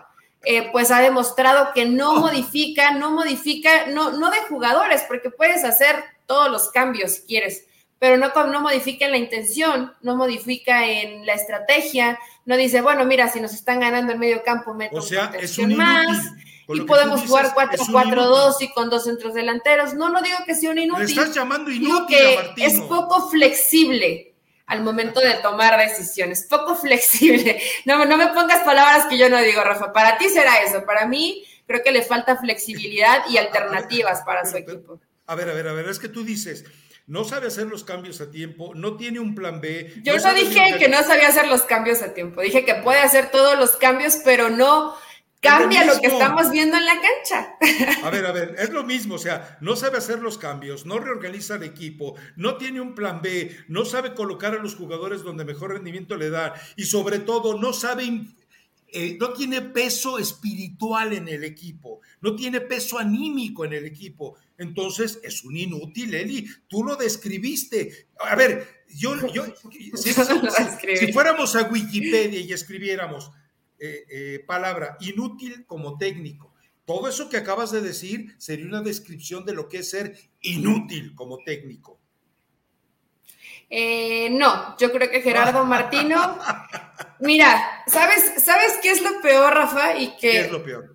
[0.43, 5.64] eh, pues ha demostrado que no modifica, no modifica, no, no de jugadores, porque puedes
[5.64, 7.66] hacer todos los cambios si quieres,
[7.99, 13.05] pero no, no modifica en la intención, no modifica en la estrategia, no dice, bueno,
[13.05, 16.33] mira, si nos están ganando el medio campo, meto o sea, es un más
[16.75, 19.95] y podemos jugar 4-4-2 y con dos centros delanteros.
[19.95, 21.05] No, no digo que sea un inútil.
[21.05, 22.17] Le estás llamando inútil
[22.57, 24.35] que es poco flexible
[24.67, 27.61] al momento de tomar decisiones, poco flexible.
[27.85, 29.93] No, no me pongas palabras que yo no digo, Rafa.
[29.93, 30.85] Para ti será eso.
[30.85, 35.01] Para mí creo que le falta flexibilidad y alternativas para su equipo.
[35.27, 36.65] A ver, a ver, a ver, es que tú dices,
[37.07, 39.95] no sabe hacer los cambios a tiempo, no tiene un plan B.
[40.03, 43.31] Yo no, dije que no sabía hacer los cambios a tiempo, dije que puede hacer
[43.33, 44.95] todos los cambios, pero no
[45.40, 47.57] cambia lo, que estamos viendo en la cancha.
[48.05, 50.98] A ver, a ver, es lo mismo, o sea, no sabe hacer los cambios, no
[50.98, 55.44] reorganiza el equipo, no tiene un plan B, no sabe colocar a los jugadores donde
[55.44, 58.26] mejor rendimiento le da y sobre todo no sabe
[58.92, 64.37] eh, no tiene peso espiritual en el equipo, no tiene peso anímico en el equipo.
[64.59, 66.46] Entonces es un inútil, Eli.
[66.68, 68.09] Tú lo describiste.
[68.18, 69.44] A ver, yo, yo
[69.94, 73.31] si fuéramos a Wikipedia y escribiéramos
[73.81, 76.55] eh, eh, palabra, inútil como técnico.
[76.85, 81.14] Todo eso que acabas de decir sería una descripción de lo que es ser inútil
[81.14, 81.99] como técnico.
[83.71, 86.38] Eh, no, yo creo que Gerardo Martino.
[87.21, 89.97] Mira, ¿sabes, ¿sabes qué es lo peor, Rafa?
[89.97, 90.95] Y que ¿Qué es lo peor?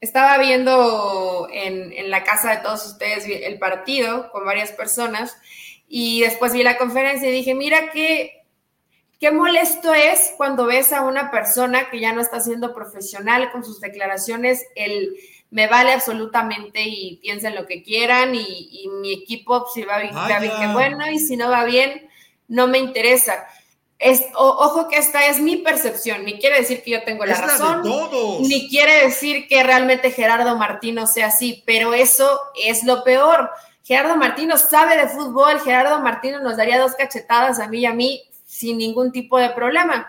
[0.00, 5.36] Estaba viendo en, en la casa de todos ustedes el partido con varias personas
[5.86, 8.41] y después vi la conferencia y dije, mira qué
[9.22, 13.64] Qué molesto es cuando ves a una persona que ya no está siendo profesional con
[13.64, 15.14] sus declaraciones, el
[15.48, 20.40] me vale absolutamente y piensen lo que quieran y, mi equipo si va bien, va
[20.40, 22.10] bien, qué bueno, y si no va bien,
[22.48, 23.46] no me interesa.
[23.96, 27.82] Es, ojo que esta es mi percepción, ni quiere decir que yo tengo la razón,
[28.40, 33.50] ni quiere decir que realmente Gerardo Martino sea así, pero eso es lo peor.
[33.84, 37.94] Gerardo Martino sabe de fútbol, Gerardo Martino nos daría dos cachetadas a mí y a
[37.94, 38.20] mí
[38.62, 40.08] sin ningún tipo de problema.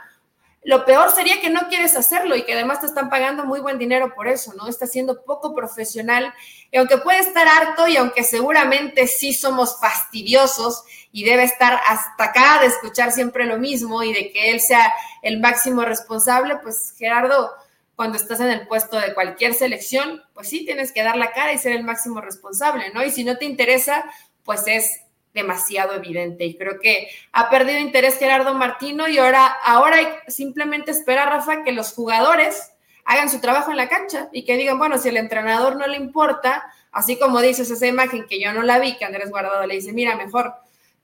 [0.63, 3.79] Lo peor sería que no quieres hacerlo y que además te están pagando muy buen
[3.79, 4.67] dinero por eso, ¿no?
[4.67, 6.31] Está siendo poco profesional
[6.71, 12.25] y aunque puede estar harto y aunque seguramente sí somos fastidiosos y debe estar hasta
[12.25, 16.93] acá de escuchar siempre lo mismo y de que él sea el máximo responsable, pues
[16.97, 17.51] Gerardo,
[17.95, 21.53] cuando estás en el puesto de cualquier selección, pues sí tienes que dar la cara
[21.53, 23.03] y ser el máximo responsable, ¿no?
[23.03, 24.05] Y si no te interesa,
[24.43, 25.01] pues es
[25.33, 31.25] demasiado evidente y creo que ha perdido interés Gerardo Martino y ahora, ahora simplemente espera,
[31.25, 32.71] Rafa, que los jugadores
[33.05, 35.97] hagan su trabajo en la cancha y que digan, bueno, si el entrenador no le
[35.97, 39.75] importa, así como dices esa imagen que yo no la vi, que Andrés Guardado le
[39.75, 40.53] dice, mira, mejor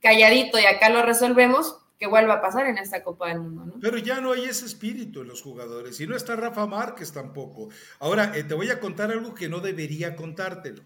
[0.01, 3.65] calladito y acá lo resolvemos, que vuelva a pasar en esta Copa del Mundo.
[3.65, 3.73] ¿no?
[3.81, 7.69] Pero ya no hay ese espíritu en los jugadores y no está Rafa Márquez tampoco.
[7.99, 10.83] Ahora, eh, te voy a contar algo que no debería contártelo.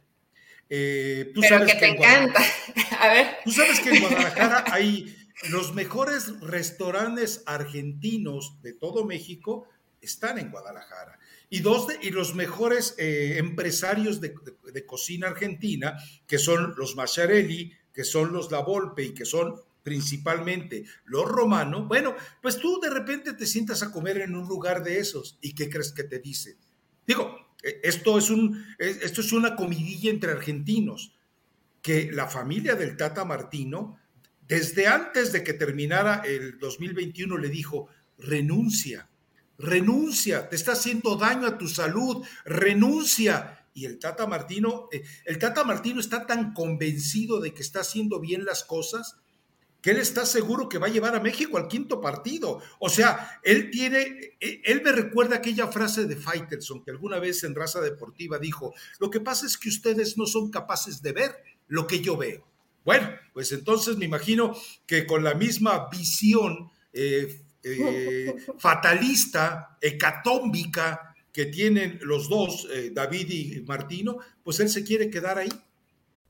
[0.70, 2.42] Eh, Pero que te encanta.
[3.00, 3.38] A ver.
[3.44, 5.16] Tú sabes que en Guadalajara hay
[5.50, 9.68] los mejores restaurantes argentinos de todo México
[10.02, 11.18] están en Guadalajara.
[11.50, 14.34] Y, dos y los mejores eh, empresarios de,
[14.86, 15.98] cocina argentina,
[16.28, 21.88] que son los Macharelli, que son los La Volpe y que son principalmente los romanos,
[21.88, 25.54] bueno, pues tú de repente te sientas a comer en un lugar de esos y
[25.54, 26.56] ¿qué crees que te dice?
[27.06, 31.16] Digo, esto es, un, esto es una comidilla entre argentinos,
[31.82, 33.98] que la familia del Tata Martino,
[34.48, 39.10] desde antes de que terminara el 2021, le dijo, renuncia,
[39.58, 43.68] renuncia, te está haciendo daño a tu salud, renuncia.
[43.74, 48.20] Y el Tata Martino, eh, el Tata Martino está tan convencido de que está haciendo
[48.20, 49.18] bien las cosas
[49.84, 52.62] que él está seguro que va a llevar a México al quinto partido.
[52.80, 57.44] O sea, él tiene, e, él me recuerda aquella frase de Faitelson que alguna vez
[57.44, 61.36] en Raza Deportiva dijo, lo que pasa es que ustedes no son capaces de ver
[61.68, 62.48] lo que yo veo.
[62.86, 71.48] Bueno, pues entonces me imagino que con la misma visión eh, eh, fatalista, hecatómbica que
[71.48, 75.52] tienen los dos, eh, David y Martino, pues él se quiere quedar ahí.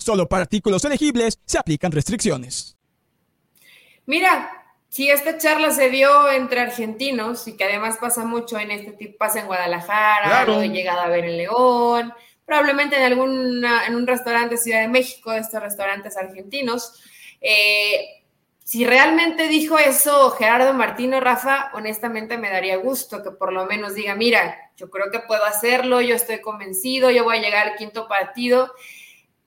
[0.00, 2.76] Solo para artículos elegibles se aplican restricciones.
[4.06, 4.50] Mira,
[4.88, 9.18] si esta charla se dio entre argentinos y que además pasa mucho en este tipo,
[9.18, 10.62] pasa en Guadalajara, claro.
[10.62, 12.12] he llegado a ver en León,
[12.46, 17.00] probablemente en algún en un restaurante Ciudad de México, de estos restaurantes argentinos.
[17.40, 18.24] Eh,
[18.64, 23.94] si realmente dijo eso Gerardo Martino, Rafa, honestamente me daría gusto que por lo menos
[23.94, 27.76] diga, mira, yo creo que puedo hacerlo, yo estoy convencido, yo voy a llegar al
[27.76, 28.72] quinto partido.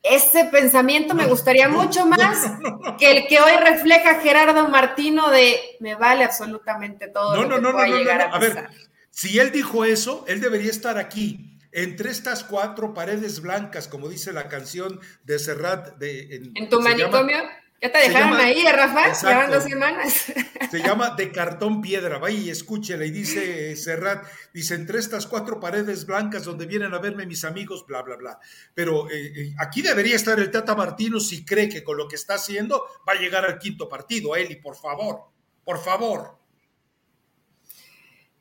[0.03, 2.51] Ese pensamiento me gustaría mucho más
[2.99, 7.37] que el que hoy refleja Gerardo Martino de me vale absolutamente todo.
[7.37, 8.67] No, no, no, no, no, a, a ver,
[9.09, 14.31] si él dijo eso, él debería estar aquí entre estas cuatro paredes blancas, como dice
[14.31, 15.97] la canción de Serrat.
[15.97, 17.37] De, en, tu manicomio.
[17.84, 20.32] Ya te dejaron ahí, Rafa, llevan dos semanas.
[20.72, 23.04] Se llama De cartón piedra, vaya y escúchela.
[23.04, 27.86] Y dice Serrat, dice, entre estas cuatro paredes blancas donde vienen a verme mis amigos,
[27.86, 28.39] bla, bla, bla.
[28.74, 32.15] Pero eh, eh, aquí debería estar el Tata Martino si cree que con lo que
[32.15, 35.26] está haciendo va a llegar al quinto partido, Eli, por favor,
[35.65, 36.38] por favor.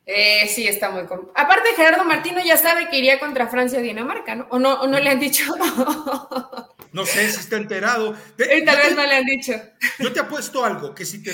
[0.05, 1.01] Eh, sí, está muy...
[1.35, 4.47] Aparte, Gerardo Martino ya sabe que iría contra Francia o Dinamarca, ¿no?
[4.51, 5.43] ¿O no, o no le han dicho?
[6.93, 8.15] no sé si está enterado.
[8.37, 9.53] y tal vez no le han dicho.
[9.99, 11.33] Yo te apuesto algo, que si, te,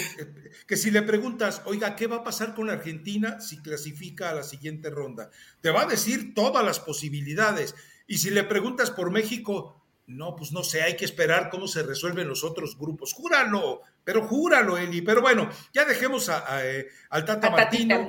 [0.66, 4.44] que si le preguntas, oiga, ¿qué va a pasar con Argentina si clasifica a la
[4.44, 5.30] siguiente ronda?
[5.62, 7.76] Te va a decir todas las posibilidades.
[8.08, 11.84] Y si le preguntas por México, no, pues no sé, hay que esperar cómo se
[11.84, 13.14] resuelven los otros grupos.
[13.14, 15.02] Júralo, pero júralo, Eli.
[15.02, 18.08] Pero bueno, ya dejemos a, eh, al Tata Martino.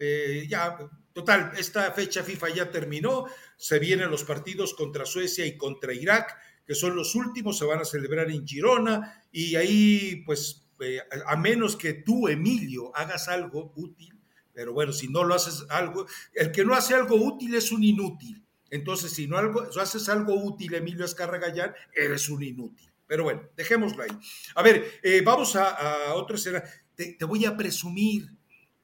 [0.00, 0.76] Eh, ya,
[1.12, 6.36] total, esta fecha FIFA ya terminó, se vienen los partidos contra Suecia y contra Irak,
[6.66, 11.36] que son los últimos, se van a celebrar en Girona, y ahí, pues, eh, a
[11.36, 14.18] menos que tú, Emilio, hagas algo útil,
[14.52, 17.82] pero bueno, si no lo haces algo, el que no hace algo útil es un
[17.82, 18.44] inútil.
[18.70, 22.90] Entonces, si no algo, haces algo útil, Emilio Escarragallán, eres un inútil.
[23.06, 24.10] Pero bueno, dejémoslo ahí.
[24.54, 26.68] A ver, eh, vamos a, otro escenario.
[26.94, 28.26] Te, te, voy a presumir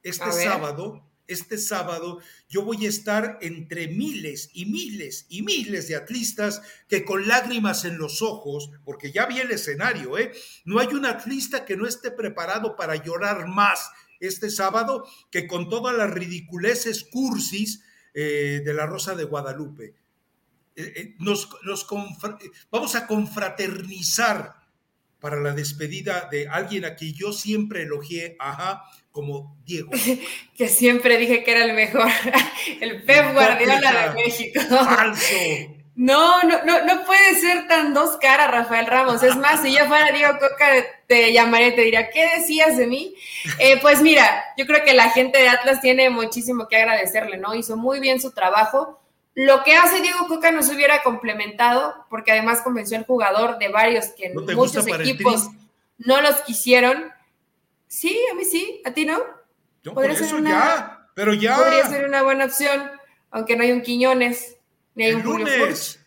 [0.03, 5.95] este sábado este sábado yo voy a estar entre miles y miles y miles de
[5.95, 10.33] atlistas que con lágrimas en los ojos, porque ya vi el escenario, ¿eh?
[10.65, 13.89] No hay un atlista que no esté preparado para llorar más
[14.19, 19.95] este sábado que con todas las ridiculeces cursis eh, de la Rosa de Guadalupe.
[20.75, 21.15] Eh, eh,
[22.71, 24.55] vamos a confraternizar
[25.19, 29.91] para la despedida de alguien a quien yo siempre elogié, ajá, como Diego.
[30.57, 32.09] que siempre dije que era el mejor,
[32.81, 34.61] el Pep Guardiola de México.
[34.69, 35.25] Falso.
[35.99, 39.21] No, no, no, no puede ser tan dos caras, Rafael Ramos.
[39.21, 40.67] Es más, si yo fuera Diego Coca,
[41.07, 43.13] te llamaría y te diría, ¿qué decías de mí?
[43.59, 47.53] Eh, pues mira, yo creo que la gente de Atlas tiene muchísimo que agradecerle, ¿no?
[47.53, 49.01] Hizo muy bien su trabajo.
[49.35, 54.05] Lo que hace Diego Coca nos hubiera complementado, porque además convenció al jugador de varios
[54.17, 55.49] que muchos equipos
[55.97, 57.11] no los quisieron.
[57.89, 59.17] Sí, a mí sí, a ti no.
[59.93, 61.57] podría ser una, ya, pero ya.
[61.57, 62.89] Podría ser una buena opción,
[63.31, 64.57] aunque no hay un Quiñones,
[64.93, 65.99] ni hay un lunes.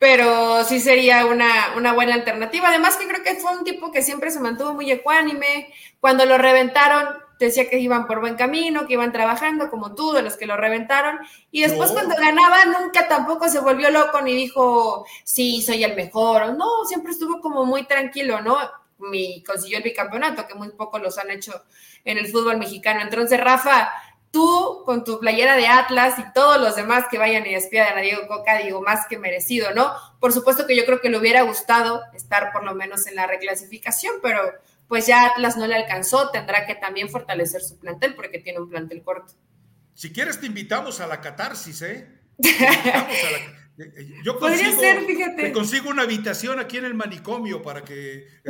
[0.00, 2.68] pero sí sería una, una, buena alternativa.
[2.68, 5.72] Además que creo que fue un tipo que siempre se mantuvo muy ecuánime.
[6.00, 7.06] Cuando lo reventaron,
[7.38, 10.56] decía que iban por buen camino, que iban trabajando como tú, de los que lo
[10.56, 11.20] reventaron.
[11.52, 16.56] Y después cuando ganaba, nunca tampoco se volvió loco ni dijo, sí, soy el mejor.
[16.56, 18.58] No, siempre estuvo como muy tranquilo, ¿no?
[18.98, 21.64] Mi, consiguió el bicampeonato, que muy poco los han hecho
[22.04, 23.00] en el fútbol mexicano.
[23.00, 23.90] Entonces, Rafa,
[24.30, 28.00] tú con tu playera de Atlas y todos los demás que vayan y despidan a
[28.00, 29.92] Diego Coca, digo, más que merecido, ¿no?
[30.20, 33.26] Por supuesto que yo creo que le hubiera gustado estar por lo menos en la
[33.26, 34.40] reclasificación, pero
[34.88, 38.68] pues ya Atlas no le alcanzó, tendrá que también fortalecer su plantel porque tiene un
[38.68, 39.34] plantel corto.
[39.94, 42.08] Si quieres te invitamos a la catarsis, ¿eh?
[42.38, 43.57] eh, eh
[44.24, 45.42] yo consigo, ser, fíjate.
[45.42, 48.26] Te consigo una habitación aquí en el manicomio para que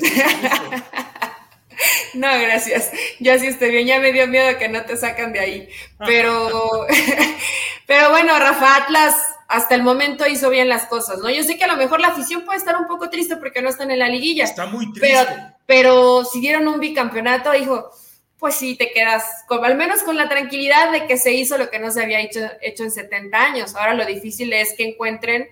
[2.14, 2.90] No, gracias.
[3.20, 3.86] Yo así estoy bien.
[3.86, 5.68] Ya me dio miedo que no te sacan de ahí.
[6.06, 6.86] Pero,
[7.86, 9.14] pero bueno, Rafa Atlas
[9.48, 11.30] hasta el momento hizo bien las cosas, ¿no?
[11.30, 13.70] Yo sé que a lo mejor la afición puede estar un poco triste porque no
[13.70, 14.44] están en la liguilla.
[14.44, 15.08] Está muy triste.
[15.08, 17.90] Pero, pero si dieron un bicampeonato, dijo,
[18.38, 21.78] pues sí, te quedas al menos con la tranquilidad de que se hizo lo que
[21.78, 23.74] no se había hecho, hecho en 70 años.
[23.74, 25.48] Ahora lo difícil es que encuentren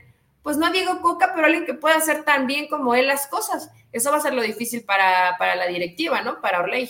[0.46, 3.68] pues no Diego Coca, pero alguien que pueda hacer tan bien como él las cosas.
[3.90, 6.40] Eso va a ser lo difícil para, la directiva, ¿no?
[6.40, 6.88] Para Orley.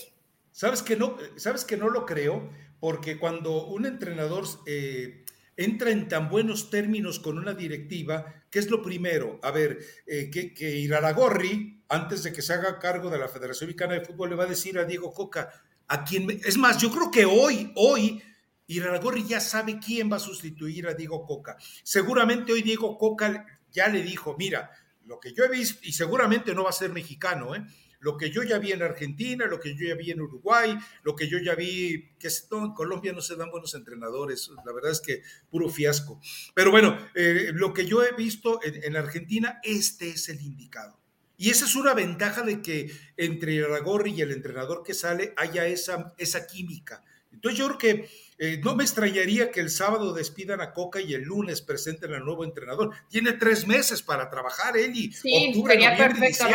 [0.52, 2.50] ¿Sabes que no, sabes que no lo creo?
[2.80, 5.24] Porque cuando un entrenador eh,
[5.56, 9.40] entra en tan buenos términos con una directiva, ¿qué es lo primero?
[9.42, 13.68] A ver, eh, que, que Iraragorri, antes de que se haga cargo de la Federación
[13.68, 15.50] Mexicana de Fútbol, le va a decir a Diego Coca,
[15.88, 16.04] a
[16.44, 18.22] es más, yo creo que hoy, hoy,
[18.66, 21.56] Iraragorri ya sabe quién va a sustituir a Diego Coca.
[21.82, 24.70] Seguramente hoy Diego Coca ya le dijo, mira,
[25.04, 27.64] lo que yo he visto, y seguramente no va a ser mexicano, ¿eh?
[28.00, 31.14] lo que yo ya vi en Argentina, lo que yo ya vi en Uruguay, lo
[31.14, 35.00] que yo ya vi, que en Colombia no se dan buenos entrenadores, la verdad es
[35.00, 36.20] que puro fiasco.
[36.54, 40.98] Pero bueno, eh, lo que yo he visto en, en, Argentina, este es el indicado.
[41.36, 45.66] Y esa es una ventaja de que entre Iraragorri y el entrenador que sale haya
[45.66, 47.02] esa, esa química.
[47.32, 48.08] Entonces yo creo que
[48.38, 52.24] eh, no me extrañaría que el sábado despidan a Coca y el lunes presenten al
[52.24, 52.90] nuevo entrenador.
[53.08, 56.46] Tiene tres meses para trabajar él y sí, octubre, perfecto,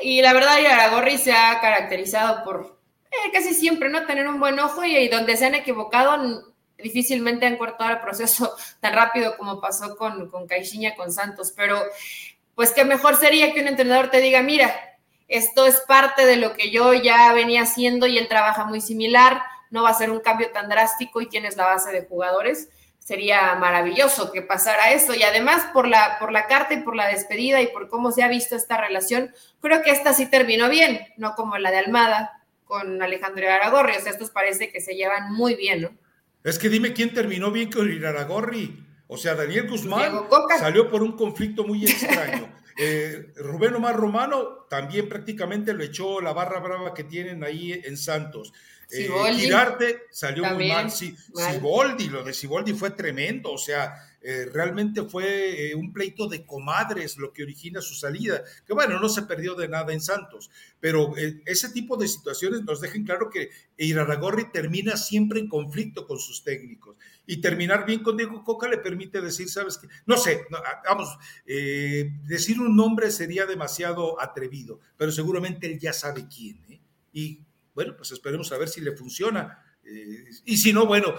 [0.00, 2.78] y la verdad, Aragorri se ha caracterizado por
[3.10, 7.56] eh, casi siempre no tener un buen ojo y, donde se han equivocado difícilmente han
[7.56, 11.52] cortado el proceso tan rápido como pasó con, con Caixinha, con Santos.
[11.56, 11.82] Pero
[12.56, 14.74] pues qué mejor sería que un entrenador te diga, mira,
[15.28, 19.40] esto es parte de lo que yo ya venía haciendo y él trabaja muy similar
[19.70, 22.68] no va a ser un cambio tan drástico y tienes la base de jugadores.
[22.98, 25.14] Sería maravilloso que pasara eso.
[25.14, 28.22] Y además, por la, por la carta y por la despedida y por cómo se
[28.22, 32.42] ha visto esta relación, creo que esta sí terminó bien, no como la de Almada
[32.64, 33.96] con Alejandro Aragorri.
[33.96, 35.90] O sea, estos parece que se llevan muy bien, ¿no?
[36.42, 38.85] Es que dime quién terminó bien con Aragorri.
[39.08, 40.12] O sea, Daniel Guzmán
[40.58, 42.52] salió por un conflicto muy extraño.
[42.78, 47.96] Eh, Rubén Omar Romano también prácticamente lo echó la barra brava que tienen ahí en
[47.96, 48.52] Santos.
[48.90, 50.90] Eh, Girarte salió muy mal.
[50.90, 53.94] Sí, Siboldi, lo de Siboldi fue tremendo, o sea,
[54.28, 58.98] eh, realmente fue eh, un pleito de comadres lo que origina su salida, que bueno,
[58.98, 60.50] no se perdió de nada en Santos,
[60.80, 61.14] pero
[61.44, 66.42] ese tipo de situaciones nos dejan claro que Iraragorri termina siempre en conflicto con sus
[66.42, 70.44] técnicos y terminar bien con Diego Coca le permite decir, sabes qué, no sé,
[70.84, 76.58] vamos, decir un nombre sería demasiado atrevido, pero seguramente él ya sabe quién,
[77.12, 77.46] Y
[77.76, 79.62] bueno, pues esperemos a ver si le funciona.
[79.84, 81.14] Eh, y si no, bueno,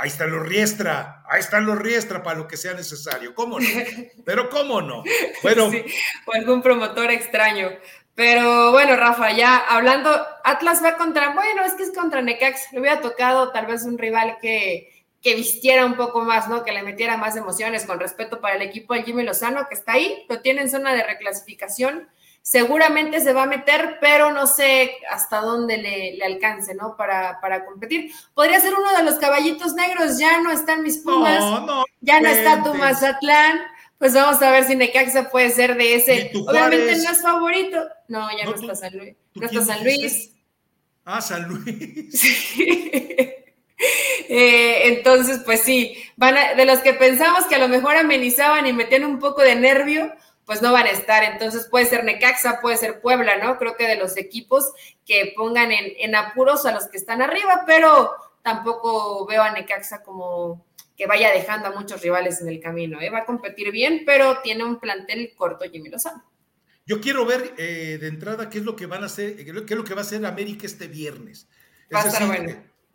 [0.00, 3.34] ahí están los Riestra, ahí están los Riestra para lo que sea necesario.
[3.34, 3.66] ¿Cómo no?
[4.24, 5.04] Pero ¿cómo no?
[5.42, 5.70] Bueno.
[5.70, 5.84] Sí,
[6.26, 7.68] o algún promotor extraño.
[8.14, 10.10] Pero bueno, Rafa, ya hablando,
[10.42, 13.98] Atlas va contra, bueno, es que es contra Necax, le hubiera tocado tal vez un
[13.98, 16.64] rival que, que vistiera un poco más, ¿no?
[16.64, 19.92] Que le metiera más emociones con respeto para el equipo de Jimmy Lozano, que está
[19.92, 22.08] ahí, lo tiene en zona de reclasificación
[22.42, 26.96] seguramente se va a meter, pero no sé hasta dónde le, alcance, ¿no?
[26.96, 28.12] Para, para, competir.
[28.34, 31.42] Podría ser uno de los caballitos negros, ya no están mis Pumas,
[32.00, 33.60] ya no está tu Mazatlán,
[33.98, 36.32] pues vamos a ver si Necaxa puede ser de ese.
[36.34, 37.86] Obviamente no es favorito.
[38.08, 39.14] No, ya no, está San Luis.
[39.34, 40.32] No está San Luis.
[41.04, 42.14] Ah, San Luis.
[44.32, 48.72] Eh, entonces, pues sí, van de los que pensamos que a lo mejor amenizaban y
[48.72, 50.12] metían un poco de nervio,
[50.50, 51.22] pues no van a estar.
[51.22, 53.56] Entonces puede ser Necaxa, puede ser Puebla, ¿no?
[53.56, 54.72] Creo que de los equipos
[55.06, 58.10] que pongan en, apuros a los que están arriba, pero
[58.42, 63.00] tampoco veo a Necaxa como que vaya dejando a muchos rivales en el camino.
[63.00, 63.10] ¿eh?
[63.10, 66.28] Va a competir bien, pero tiene un plantel corto Jimmy Lozano.
[66.84, 69.76] Yo quiero ver eh, de entrada qué es lo que van a hacer, qué es
[69.76, 71.46] lo que va a hacer América este viernes.
[71.94, 72.50] Va a estar bueno.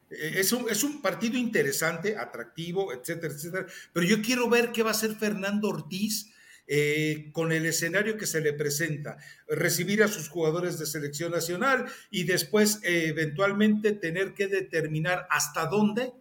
[0.09, 3.65] Eh, es un, es un partido interesante, atractivo, etcétera, etcétera.
[3.93, 6.34] Pero yo quiero ver qué va a hacer Fernando Ortiz
[6.67, 11.85] eh, con el escenario que se le presenta, recibir a sus jugadores de selección nacional
[12.09, 16.13] y después eh, eventualmente tener que determinar hasta dónde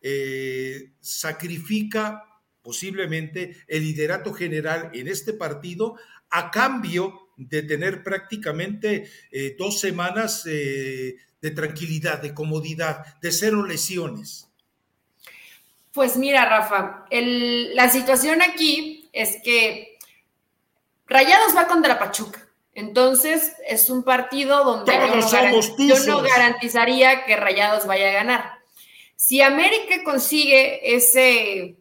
[0.00, 2.22] eh, sacrifica
[2.62, 5.96] posiblemente el liderato general en este partido
[6.30, 9.10] a cambio de tener prácticamente
[9.56, 14.48] dos semanas de tranquilidad, de comodidad, de cero lesiones.
[15.92, 19.87] Pues mira, Rafa, la situación aquí es que
[21.08, 22.44] Rayados va contra Pachuca.
[22.74, 24.92] Entonces, es un partido donde
[25.78, 28.58] yo no, garantizaría que Rayados vaya a ganar.
[29.16, 31.76] Si América consigue ese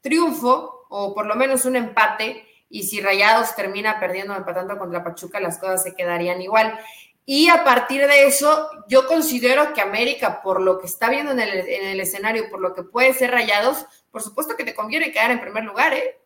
[0.00, 5.38] triunfo, o por lo menos un empate, y si Rayados termina perdiendo, empatando contra Pachuca,
[5.38, 6.78] las cosas se quedarían igual.
[7.26, 11.40] Y a partir de eso, yo considero que América, por lo que está viendo en
[11.40, 15.12] el, en el escenario, por lo que puede ser Rayados, por supuesto que te conviene
[15.12, 16.21] quedar en primer lugar, ¿eh?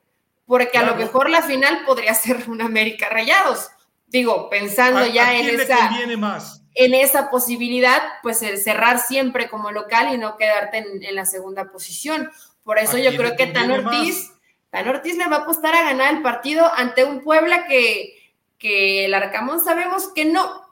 [0.47, 3.71] Porque a lo mejor la final podría ser un América Rayados
[4.07, 5.91] digo, pensando ya en esa,
[6.75, 11.71] en esa posibilidad, pues el cerrar siempre como local y no quedarte en, la segunda
[11.71, 12.31] posición.
[12.63, 14.33] Por eso yo creo que Tan Ortiz,
[14.71, 18.15] Tan Ortiz le va a apostar a ganar el partido ante un Puebla que,
[18.59, 20.63] que el Arcamón sabemos que no,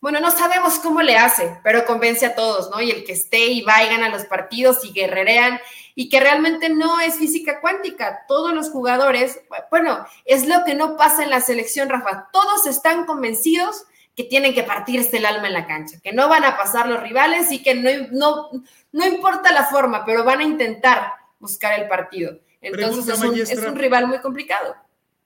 [0.00, 2.80] bueno, no sabemos cómo le hace, pero convence a todos, ¿no?
[2.80, 5.60] Y el que esté y va y gana los partidos y guerrerean
[5.94, 8.24] y que realmente no es física cuántica.
[8.26, 9.40] Todos los jugadores,
[9.70, 12.28] bueno, es lo que no pasa en la selección, Rafa.
[12.32, 13.84] Todos están convencidos
[14.16, 17.02] que tienen que partirse el alma en la cancha, que no van a pasar los
[17.02, 18.50] rivales y que no, no,
[18.92, 22.38] no importa la forma, pero van a intentar buscar el partido.
[22.60, 24.76] Entonces es un, es un rival muy complicado.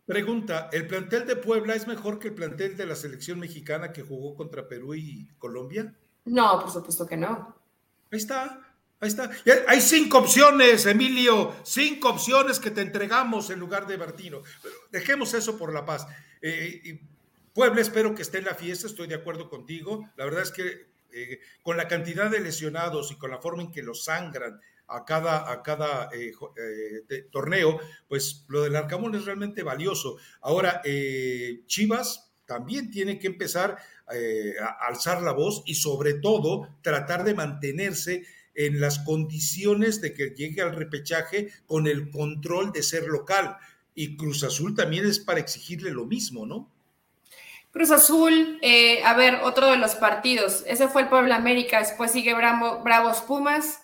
[0.06, 4.02] Pregunta, ¿el plantel de Puebla es mejor que el plantel de la selección mexicana que
[4.02, 5.94] jugó contra Perú y Colombia?
[6.24, 7.54] No, por supuesto que no.
[8.10, 8.67] Ahí está.
[9.00, 9.30] Ahí está.
[9.68, 14.42] Hay cinco opciones, Emilio, cinco opciones que te entregamos en lugar de Bertino.
[14.90, 16.06] dejemos eso por la paz.
[16.42, 17.00] Eh,
[17.54, 20.10] Puebla, espero que esté en la fiesta, estoy de acuerdo contigo.
[20.16, 23.70] La verdad es que eh, con la cantidad de lesionados y con la forma en
[23.70, 26.32] que los sangran a cada, a cada eh,
[27.30, 27.78] torneo,
[28.08, 30.16] pues lo del Arcamón es realmente valioso.
[30.40, 30.82] Ahora,
[31.66, 33.76] Chivas también tiene que empezar
[34.60, 38.24] a alzar la voz y sobre todo tratar de mantenerse
[38.58, 43.56] en las condiciones de que llegue al repechaje con el control de ser local.
[43.94, 46.68] Y Cruz Azul también es para exigirle lo mismo, ¿no?
[47.70, 50.64] Cruz Azul, eh, a ver, otro de los partidos.
[50.66, 53.80] Ese fue el Puebla América, después sigue Bravos Pumas.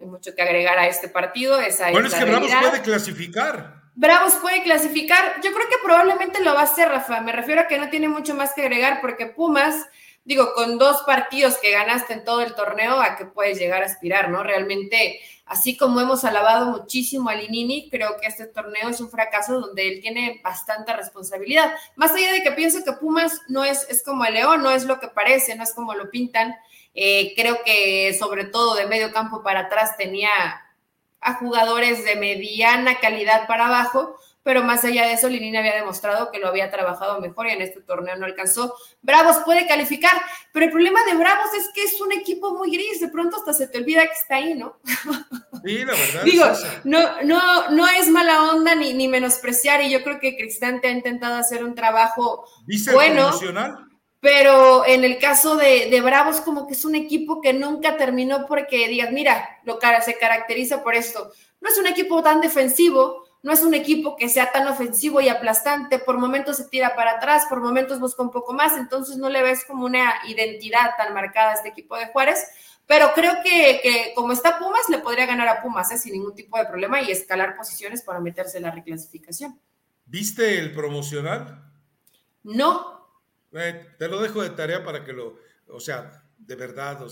[0.00, 1.60] Hay mucho que agregar a este partido.
[1.60, 3.82] Esa bueno, es, que Bravos puede clasificar.
[3.94, 5.34] Bravos puede clasificar.
[5.42, 7.20] Yo creo que probablemente lo va a hacer, Rafa.
[7.20, 9.86] Me refiero a que no tiene mucho más que agregar porque Pumas
[10.28, 13.86] digo, con dos partidos que ganaste en todo el torneo, ¿a qué puedes llegar a
[13.86, 14.42] aspirar, no?
[14.42, 19.58] Realmente, así como hemos alabado muchísimo a Linini, creo que este torneo es un fracaso
[19.58, 21.72] donde él tiene bastante responsabilidad.
[21.96, 24.84] Más allá de que pienso que Pumas no es, es como el León, no es
[24.84, 26.54] lo que parece, no es como lo pintan.
[26.94, 30.28] Eh, creo que sobre todo de medio campo para atrás tenía
[31.22, 36.30] a jugadores de mediana calidad para abajo, pero más allá de eso, Linini había demostrado
[36.30, 38.74] que lo había trabajado mejor y en este torneo no alcanzó.
[39.02, 40.12] Bravos puede calificar,
[40.52, 43.52] pero el problema de Bravos es que es un equipo muy gris, de pronto hasta
[43.52, 44.78] se te olvida que está ahí, ¿no?
[45.64, 46.22] Sí, la verdad.
[46.22, 46.44] Digo,
[46.84, 50.92] no, no, no es mala onda ni, ni menospreciar, y yo creo que Cristante ha
[50.92, 52.46] intentado hacer un trabajo
[52.92, 53.30] bueno.
[54.20, 58.46] Pero en el caso de, de, Bravos, como que es un equipo que nunca terminó
[58.46, 61.30] porque digas, mira, lo cara se caracteriza por esto.
[61.60, 65.28] No es un equipo tan defensivo, no es un equipo que sea tan ofensivo y
[65.28, 69.28] aplastante, por momentos se tira para atrás, por momentos busca un poco más, entonces no
[69.28, 72.46] le ves como una identidad tan marcada a este equipo de Juárez,
[72.86, 75.98] pero creo que, como está Pumas, le podría ganar a Pumas ¿eh?
[75.98, 79.60] sin ningún tipo de problema y escalar posiciones para meterse en la reclasificación.
[80.06, 81.70] ¿Viste el promocional?
[82.42, 83.06] No.
[83.52, 87.06] Eh, te lo dejo de tarea para que lo, o sea, de verdad,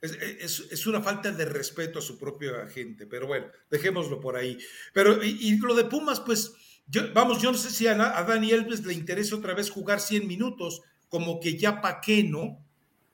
[0.00, 4.58] es, una falta de respeto a su propia gente, pero bueno, dejémoslo por ahí.
[4.92, 6.52] Pero, y, lo de Pumas, pues,
[6.86, 10.26] yo, vamos, yo no sé si a, a Dani le interesa otra vez jugar 100
[10.26, 12.64] minutos, como que ya pa' qué, ¿no?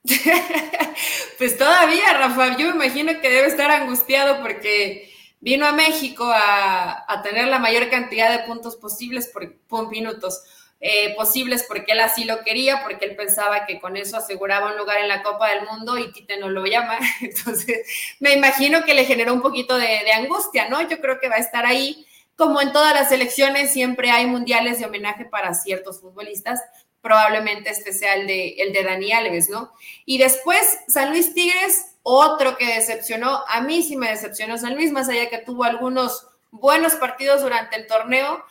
[1.37, 5.11] pues todavía, Rafa, yo me imagino que debe estar angustiado porque
[5.41, 10.43] vino a México a, a tener la mayor cantidad de puntos posibles por, por minutos
[10.79, 14.77] eh, posibles porque él así lo quería, porque él pensaba que con eso aseguraba un
[14.77, 16.99] lugar en la Copa del Mundo y Tite no lo llama.
[17.21, 17.87] Entonces,
[18.19, 20.87] me imagino que le generó un poquito de, angustia, ¿no?
[20.87, 22.05] Yo creo que va a estar ahí.
[22.35, 26.61] Como en todas las elecciones, siempre hay mundiales de homenaje para ciertos futbolistas.
[27.01, 29.73] Probablemente este sea de, el de Dani Alves, ¿no?
[30.05, 33.43] Y después, San Luis Tigres, otro que decepcionó.
[33.47, 37.75] A mí sí me decepcionó San Luis, más allá que tuvo algunos buenos partidos durante
[37.77, 38.43] el torneo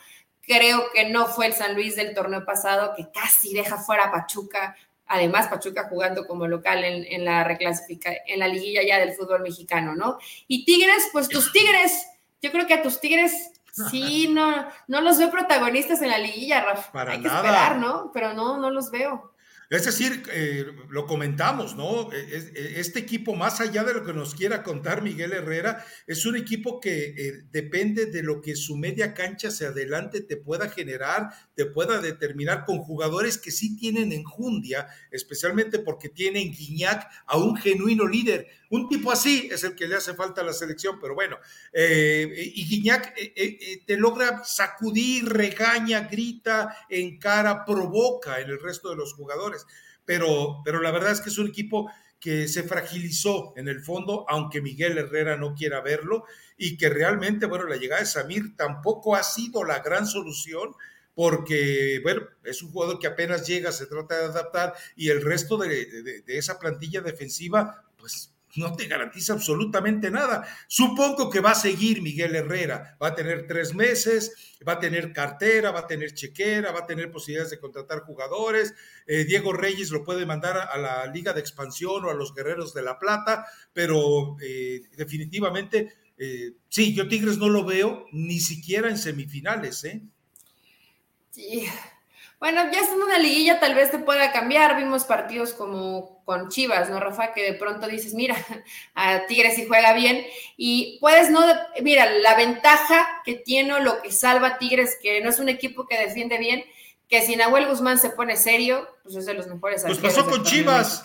[0.47, 4.11] Creo que no fue el San Luis del torneo pasado que casi deja fuera a
[4.11, 4.75] Pachuca.
[5.05, 9.93] Además, Pachuca jugando como local en, la reclasifica, en la liguilla ya del fútbol mexicano,
[9.93, 10.17] ¿no?
[10.47, 12.07] Y Tigres, pues tus Tigres,
[12.41, 13.51] yo creo que a tus Tigres
[13.91, 17.11] sí, no, no los veo protagonistas en la liguilla, Rafa.
[17.11, 18.11] Hay que esperar, ¿no?
[18.13, 19.33] Pero no, no los veo.
[19.69, 22.09] Es decir, eh, lo comentamos, ¿no?
[22.13, 26.25] E, e, este equipo, más allá de lo que nos quiera contar Miguel Herrera, es
[26.25, 30.69] un equipo que eh, depende de lo que su media cancha hacia adelante te pueda
[30.69, 37.37] generar, te pueda determinar con jugadores que sí tienen enjundia, especialmente porque tienen Guiñac a
[37.37, 38.47] un genuino líder.
[38.69, 41.37] Un tipo así es el que le hace falta a la selección, pero bueno,
[41.71, 43.13] eh, y Guiñac
[43.85, 49.65] te logra sacudir, regaña, grita, encara, provoca en el resto de los jugadores.
[50.05, 54.25] Pero, pero la verdad es que es un equipo que se fragilizó en el fondo,
[54.27, 56.25] aunque Miguel Herrera no quiera verlo,
[56.57, 60.73] y que realmente, bueno, la llegada de Samir tampoco ha sido la gran solución,
[61.13, 65.57] porque, bueno, es un jugador que apenas llega, se trata de adaptar, y el resto
[65.57, 70.47] de esa plantilla defensiva, pues no te garantiza absolutamente nada.
[70.67, 75.13] Supongo que va a seguir Miguel Herrera, va a tener tres meses, va a tener
[75.13, 78.73] cartera, va a tener chequera, va a tener posibilidades de contratar jugadores.
[79.05, 82.73] Eh, Diego Reyes lo puede mandar a, la Liga de Expansión o a los Guerreros
[82.73, 88.89] de la Plata, pero eh, definitivamente, eh, sí, yo Tigres no lo veo ni siquiera
[88.89, 90.01] en semifinales, ¿eh?
[91.31, 91.67] Sí,
[92.39, 94.77] bueno, ya en una liguilla tal vez te pueda cambiar.
[94.77, 97.33] Vimos partidos como con Chivas, ¿no, Rafa?
[97.33, 98.35] Que de pronto dices, mira,
[98.93, 100.23] a Tigres sí juega bien.
[100.55, 101.41] Y puedes no,
[101.81, 105.97] mira, la ventaja que tiene lo que salva Tigres, que no es un equipo que
[105.97, 106.63] defiende bien,
[107.09, 109.83] que si Nahuel Guzmán se pone serio, pues es de los mejores.
[109.83, 111.03] Pues pasó con Chivas.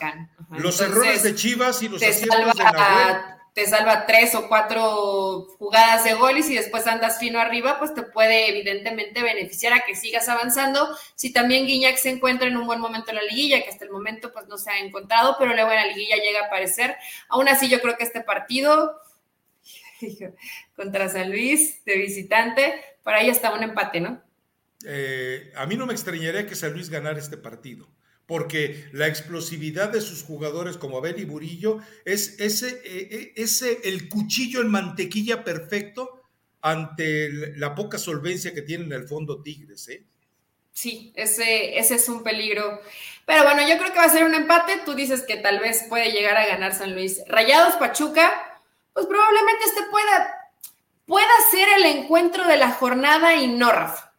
[0.50, 3.16] Los errores de Chivas y los aciertos de Nahuel
[3.52, 8.02] te salva tres o cuatro jugadas de gol y después andas fino arriba, pues te
[8.02, 10.88] puede evidentemente beneficiar a que sigas avanzando.
[11.14, 13.90] Si también Guiñac se encuentra en un buen momento en la liguilla, que hasta el
[13.90, 16.96] momento pues no se ha encontrado, pero luego en la liguilla llega a aparecer.
[17.28, 18.98] Aún así yo creo que este partido
[20.76, 24.22] contra San Luis de visitante, para ahí está un empate, ¿no?
[24.86, 27.86] Eh, a mí no me extrañaría que San Luis ganara este partido
[28.26, 33.80] porque la explosividad de sus jugadores como Abel y Burillo es ese, eh, eh, ese,
[33.84, 36.22] el cuchillo en mantequilla perfecto
[36.60, 39.88] ante la poca solvencia que tiene en el fondo Tigres.
[39.88, 40.04] ¿eh?
[40.72, 42.80] Sí, ese, ese es un peligro.
[43.26, 44.80] Pero bueno, yo creo que va a ser un empate.
[44.84, 47.20] Tú dices que tal vez puede llegar a ganar San Luis.
[47.26, 48.60] Rayados Pachuca,
[48.94, 50.52] pues probablemente este pueda,
[51.06, 54.11] pueda ser el encuentro de la jornada y no, Rafa.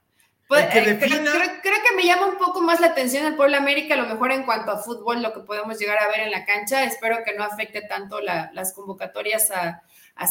[0.48, 3.98] Pues, eh, creo, que me llama un poco más la atención el Puebla América, a
[3.98, 6.84] lo mejor en cuanto a fútbol, lo que podemos llegar a ver en la cancha.
[6.84, 9.82] Espero que no afecte tanto las convocatorias a,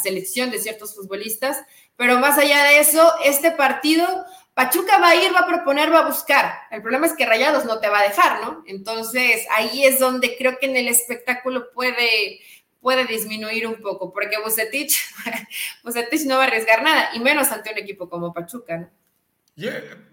[0.01, 1.63] selección de ciertos futbolistas.
[1.97, 4.07] Pero más allá de eso, este partido,
[4.55, 6.55] Pachuca va a ir, va a proponer, va a buscar.
[6.71, 8.63] El problema es que Rayados no te va a dejar, ¿no?
[8.67, 12.41] Entonces ahí es donde creo que en el espectáculo puede,
[12.81, 14.95] puede disminuir un poco, porque Bucetich,
[15.85, 19.02] Bucetich no va a arriesgar nada, y menos ante un equipo como Pachuca, ¿no?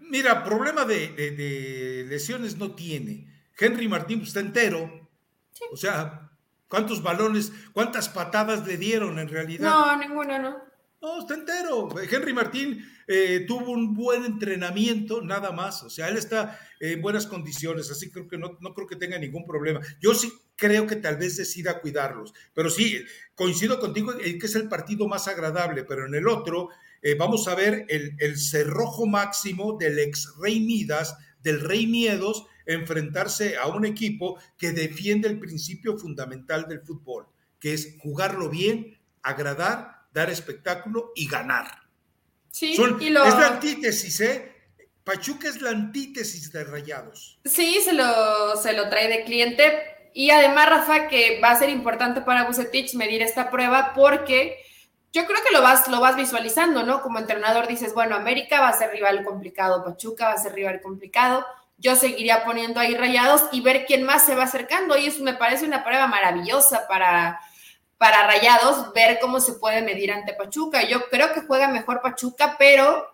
[0.01, 3.27] Mira, problema de, lesiones no tiene.
[3.57, 5.09] Henry Martín está entero.
[5.71, 6.31] O sea,
[6.67, 9.69] ¿cuántos balones, cuántas patadas le dieron en realidad?
[9.69, 10.69] No, ninguna, no.
[11.01, 11.89] No, está entero.
[12.01, 15.81] Henry Martín eh, tuvo un buen entrenamiento, nada más.
[15.83, 19.17] O sea, él está en buenas condiciones, así creo que no, no creo que tenga
[19.17, 19.79] ningún problema.
[20.01, 23.01] Yo sí creo que tal vez decida cuidarlos, pero sí,
[23.33, 26.69] coincido contigo en que es el partido más agradable, pero en el otro
[27.01, 33.57] eh, vamos a ver el, cerrojo máximo del ex Rey Midas, del Rey Miedos, enfrentarse
[33.57, 37.27] a un equipo que defiende el principio fundamental del fútbol,
[37.59, 41.67] que es jugarlo bien, agradar, dar espectáculo y ganar.
[42.51, 44.55] Sí, Es la antítesis, ¿eh?
[45.03, 47.39] Pachuca es la antítesis de Rayados.
[47.45, 49.63] Sí, se lo, se lo trae de cliente.
[50.13, 54.57] Y además, Rafa, que va a ser importante para Bucetich medir esta prueba porque
[55.11, 57.01] yo creo que lo vas, lo vas visualizando, ¿no?
[57.01, 60.81] Como entrenador dices, bueno, América va a ser rival complicado, Pachuca va a ser rival
[60.81, 61.45] complicado,
[61.77, 64.97] yo seguiría poniendo ahí rayados y ver quién más se va acercando.
[64.97, 67.39] Y eso me parece una prueba maravillosa para,
[67.97, 70.83] para rayados, ver cómo se puede medir ante Pachuca.
[70.83, 73.07] Yo creo que juega mejor Pachuca, pero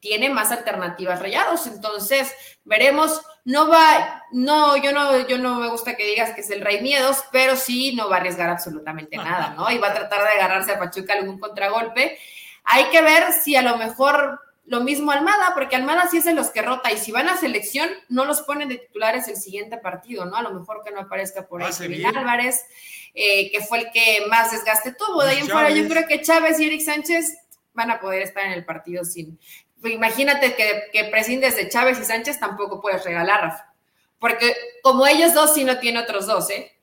[0.00, 1.66] tiene más alternativas rayados.
[1.68, 2.34] Entonces,
[2.64, 3.22] veremos.
[3.44, 6.80] No va, no, yo no, yo no me gusta que digas que es el rey
[6.82, 9.70] miedos, pero sí no va a arriesgar absolutamente nada, ¿no?
[9.70, 12.18] Y va a tratar de agarrarse a Pachuca algún contragolpe.
[12.64, 16.32] Hay que ver si a lo mejor lo mismo Almada, porque Almada sí es de
[16.32, 19.78] los que rota, y si van a selección, no los ponen de titulares el siguiente
[19.78, 20.36] partido, ¿no?
[20.36, 22.64] A lo mejor que no aparezca por ahí Kevin Álvarez,
[23.12, 25.24] eh, que fue el que más desgaste tuvo.
[25.24, 27.36] De ahí en fuera, yo creo que Chávez y Eric Sánchez
[27.74, 29.40] van a poder estar en el partido sin,
[29.84, 33.74] imagínate que, que prescindes de Chávez y Sánchez, tampoco puedes regalar, Rafa.
[34.18, 36.76] Porque como ellos dos, sí no tiene otros dos, ¿eh?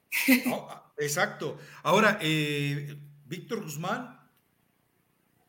[0.97, 1.57] exacto.
[1.83, 4.19] Ahora, eh, Víctor Guzmán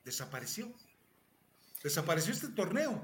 [0.05, 0.71] desapareció.
[1.83, 3.03] Desapareció este torneo.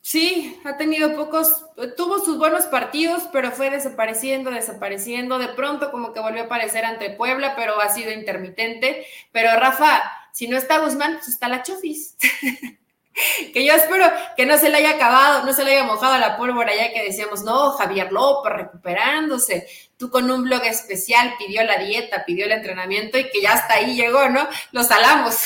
[0.00, 1.64] Sí, ha tenido pocos,
[1.96, 5.38] tuvo sus buenos partidos, pero fue desapareciendo, desapareciendo.
[5.38, 9.06] De pronto como que volvió a aparecer ante Puebla, pero ha sido intermitente.
[9.32, 12.16] Pero Rafa, si no está Guzmán, pues está la Chofis.
[13.52, 16.36] que yo espero que no se le haya acabado, no se le haya mojado la
[16.36, 21.78] pólvora ya que decíamos, no, Javier López recuperándose, tú con un blog especial pidió la
[21.78, 24.46] dieta, pidió el entrenamiento y que ya hasta ahí llegó, ¿no?
[24.72, 25.36] Lo salamos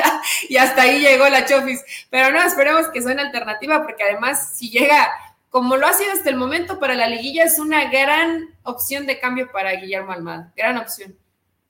[0.48, 4.56] y hasta ahí llegó la Chofis, pero no, esperemos que sea una alternativa porque además
[4.56, 5.10] si llega,
[5.50, 9.18] como lo ha sido hasta el momento para la liguilla, es una gran opción de
[9.18, 11.16] cambio para Guillermo Almada, gran opción.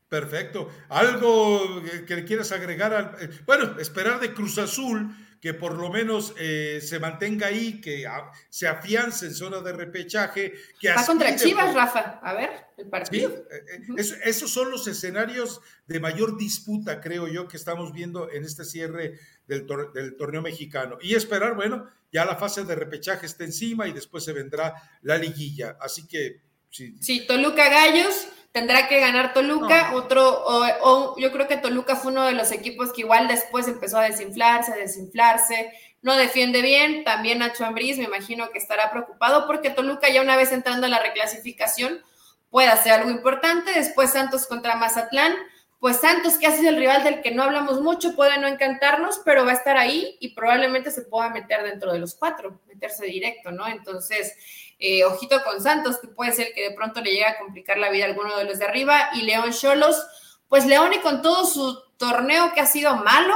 [0.08, 0.70] Perfecto.
[0.88, 2.94] ¿Algo que quieras agregar?
[2.94, 5.12] Al, eh, bueno, esperar de Cruz Azul
[5.46, 8.04] que por lo menos eh, se mantenga ahí, que
[8.50, 10.54] se afiance en zona de repechaje.
[10.80, 12.18] Que Va contra Chivas, Rafa.
[12.20, 13.30] A ver, el partido.
[13.30, 18.42] Eh, eh, esos son los escenarios de mayor disputa, creo yo, que estamos viendo en
[18.42, 20.98] este cierre del, del torneo mexicano.
[21.00, 25.16] Y esperar, bueno, ya la fase de repechaje está encima y después se vendrá la
[25.16, 25.78] liguilla.
[25.80, 26.42] Así que...
[26.70, 28.26] Sí, sí Toluca Gallos
[28.56, 32.90] tendrá que ganar Toluca, otro, o, yo creo que Toluca fue uno de los equipos
[32.90, 38.04] que igual después empezó a desinflarse, a desinflarse, no defiende bien, también Nacho Ambriz me
[38.04, 42.00] imagino que estará preocupado porque Toluca ya una vez entrando a la reclasificación
[42.48, 45.34] puede hacer algo importante, después Santos contra Mazatlán,
[45.78, 49.20] pues Santos, que ha sido el rival del que no hablamos mucho, puede no encantarnos,
[49.22, 53.04] pero va a estar ahí y probablemente se pueda meter dentro de los cuatro, meterse
[53.04, 53.68] directo, ¿no?
[53.68, 54.34] Entonces,
[54.78, 57.90] eh, ojito con Santos, que puede ser que de pronto le llegue a complicar la
[57.90, 59.96] vida a alguno de los de arriba, y León Cholos,
[60.48, 63.34] pues León y con todo su torneo que ha sido malo,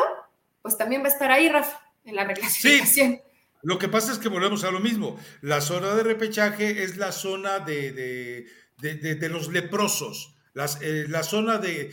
[0.62, 3.20] pues también va a estar ahí, Rafa, en la reclasificación.
[3.62, 5.18] Lo que pasa es que volvemos a lo mismo.
[5.43, 8.47] La zona de repechaje es la zona de,
[8.78, 11.91] de, los leprosos, las, eh, la zona de,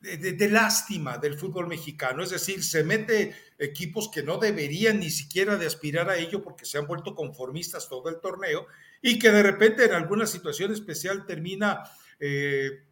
[0.00, 2.22] de, de, lástima del fútbol mexicano.
[2.22, 6.64] Es decir, se mete equipos que no deberían ni siquiera de aspirar a ello porque
[6.64, 8.66] se han vuelto conformistas todo el torneo
[9.02, 11.84] y que de repente en alguna situación especial termina
[12.20, 12.84] eh,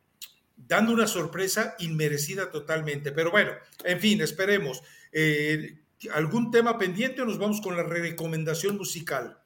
[0.56, 3.12] dando una sorpresa inmerecida totalmente.
[3.12, 3.52] Pero bueno,
[3.84, 4.82] en fin, esperemos.
[5.12, 5.78] Eh,
[6.12, 9.38] ¿Algún tema pendiente o nos vamos con la recomendación musical?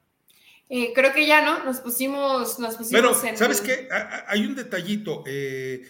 [0.69, 1.63] Eh, creo que ya, ¿no?
[1.63, 3.87] Nos pusimos, nos pusimos Pero, ¿sabes qué?
[4.27, 5.23] Hay un detallito.
[5.25, 5.83] Eh,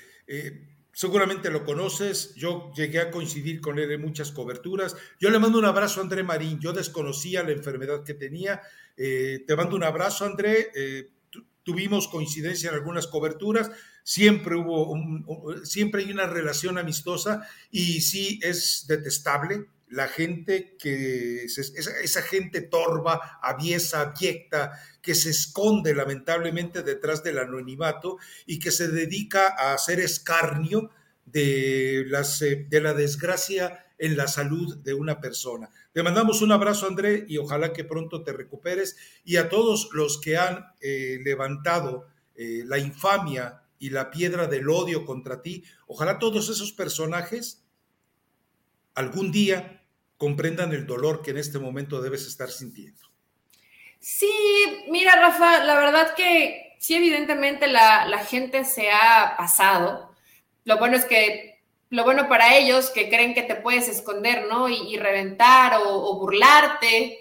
[0.94, 4.96] seguramente lo conoces, yo llegué a coincidir con él en muchas coberturas.
[5.20, 8.62] Yo le mando un abrazo a André Marín, yo desconocía la enfermedad que tenía.
[8.98, 10.72] Eh, te mando un abrazo, André.
[10.76, 11.10] Eh,
[11.64, 13.72] tuvimos coincidencia en algunas coberturas,
[14.04, 14.98] siempre hubo,
[15.64, 23.40] siempre hay una relación amistosa y sí es detestable la gente que, esa, gente torva,
[23.42, 24.72] aviesa, abyecta,
[25.02, 30.90] que se esconde lamentablemente detrás del anonimato y que se dedica a hacer escarnio
[31.26, 35.70] de, eh, de la desgracia en la salud de una persona.
[35.92, 38.96] Te mandamos un abrazo, André, y ojalá que pronto te recuperes.
[39.26, 44.70] Y a todos los que han eh, levantado eh, la infamia y la piedra del
[44.70, 47.66] odio contra ti, ojalá todos esos personajes
[48.96, 49.81] algún día
[50.22, 53.02] comprendan el dolor que en este momento debes estar sintiendo.
[54.00, 54.32] Sí,
[54.88, 60.14] mira, Rafa, la verdad que sí, evidentemente la, gente se ha pasado.
[60.64, 64.70] Lo bueno es que, lo bueno para ellos que creen que te puedes esconder, ¿no?
[64.70, 67.18] Y, reventar o, burlarte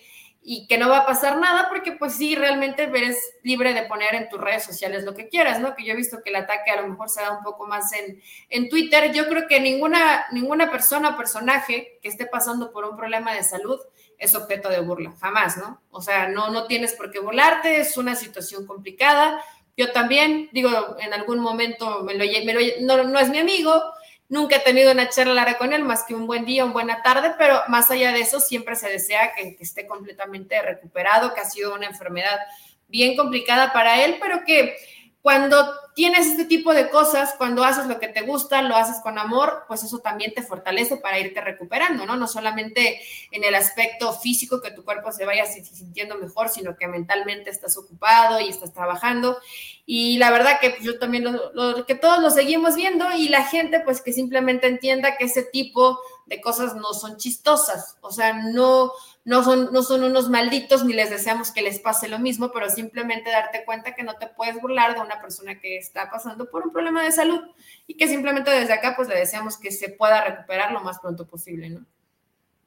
[0.52, 4.16] y que no va a pasar nada porque pues sí, realmente eres libre de poner
[4.16, 5.76] en tus redes sociales lo que quieras, ¿no?
[5.76, 7.92] Que yo he visto que el ataque a lo mejor se da un poco más
[7.92, 9.12] en, en Twitter.
[9.12, 13.44] Yo creo que ninguna, ninguna persona o personaje que esté pasando por un problema de
[13.44, 13.78] salud
[14.18, 15.82] es objeto de burla, jamás, ¿no?
[15.92, 19.40] O sea, no, no tienes por qué burlarte, es una situación complicada.
[19.76, 23.84] Yo también, digo, en algún momento me lo, me lo no, no es mi amigo,
[24.30, 27.34] Nunca he tenido una charla con él, más que un buen día, una buena tarde,
[27.36, 31.74] pero más allá de eso, siempre se desea que esté completamente recuperado, que ha sido
[31.74, 32.38] una enfermedad
[32.86, 34.76] bien complicada para él, pero que
[35.20, 39.18] cuando tienes este tipo de cosas, cuando haces lo que te gusta, lo haces con
[39.18, 42.16] amor, pues eso también te fortalece para irte recuperando, ¿no?
[42.16, 46.88] No solamente en el aspecto físico, que tu cuerpo se vaya sintiendo mejor, sino que
[46.88, 49.38] mentalmente estás ocupado y estás trabajando.
[49.86, 53.44] Y la verdad que pues, yo también, lo, que todos lo seguimos viendo y la
[53.44, 58.32] gente pues que simplemente entienda que ese tipo de cosas no son chistosas, o sea,
[58.32, 58.92] no,
[59.24, 62.70] no son, no son unos malditos ni les deseamos que les pase lo mismo, pero
[62.70, 66.66] simplemente darte cuenta que no te puedes burlar de una persona que está pasando por
[66.66, 67.40] un problema de salud
[67.86, 71.26] y que simplemente desde acá pues le deseamos que se pueda recuperar lo más pronto
[71.26, 71.84] posible, ¿no?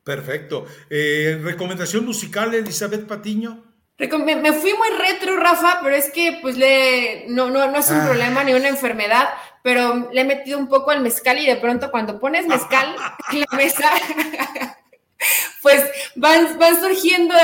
[0.04, 0.66] Perfecto.
[0.90, 3.64] Eh, ¿Recomendación musical, Elizabeth Patiño?
[3.98, 8.02] Me, fui muy retro, Rafa, pero es que pues le, no, no, no es un
[8.02, 8.06] ah.
[8.06, 9.30] problema ni una enfermedad,
[9.62, 12.96] pero le he metido un poco al mezcal y de pronto cuando pones mezcal
[13.32, 13.90] en la mesa
[15.62, 15.84] pues
[16.16, 17.36] van, van surgiendo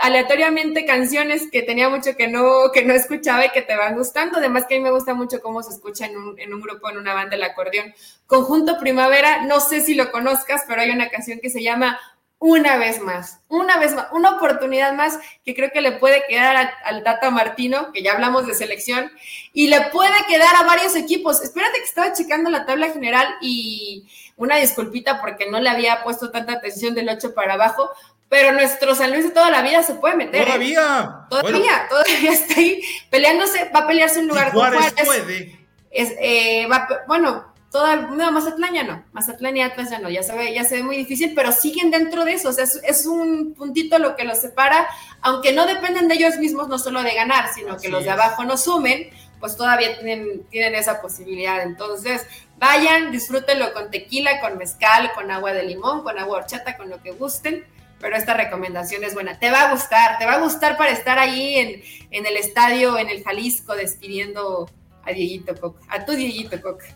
[0.00, 4.38] aleatoriamente canciones que tenía mucho que no, que no escuchaba y que te van gustando.
[4.38, 6.90] Además que a mí me gusta mucho cómo se escucha en un, en un grupo,
[6.90, 7.94] en una banda, el acordeón.
[8.26, 11.98] Conjunto Primavera, no sé si lo conozcas, pero hay una canción que se llama
[12.40, 16.72] una vez más, una vez más, una oportunidad más que creo que le puede quedar
[16.84, 19.10] al Tata Martino, que ya hablamos de selección,
[19.52, 21.42] y le puede quedar a varios equipos.
[21.42, 26.30] Espérate que estaba checando la tabla general y una disculpita porque no le había puesto
[26.30, 27.90] tanta atención del 8 para abajo,
[28.28, 30.42] pero nuestro San Luis de toda la vida se puede meter.
[30.42, 30.44] ¿eh?
[30.44, 31.26] Todavía.
[31.28, 32.80] Todavía, todavía está ahí
[33.10, 34.52] peleándose, va a pelearse un lugar.
[34.52, 35.58] Juárez, puede.
[35.90, 36.68] Es, eh,
[37.08, 40.64] bueno, toda, no, Mazatlán ya no, Mazatlán y Atlas ya no, ya se ve, ya
[40.64, 44.16] se ve muy difícil, pero siguen dentro de eso, o sea, es, un puntito lo
[44.16, 44.88] que los separa,
[45.20, 48.44] aunque no dependen de ellos mismos, no solo de ganar, sino que los de abajo
[48.44, 51.62] no sumen, pues todavía tienen, tienen esa posibilidad.
[51.62, 52.26] Entonces,
[52.58, 57.00] vayan, disfrútenlo con tequila, con mezcal, con agua de limón, con agua horchata, con lo
[57.02, 57.64] que gusten.
[58.00, 59.38] Pero esta recomendación es buena.
[59.38, 62.98] Te va a gustar, te va a gustar para estar ahí en, en el estadio,
[62.98, 64.68] en el Jalisco, despidiendo
[65.08, 66.86] a Dieguito Coca, a tu Dieguito Coca.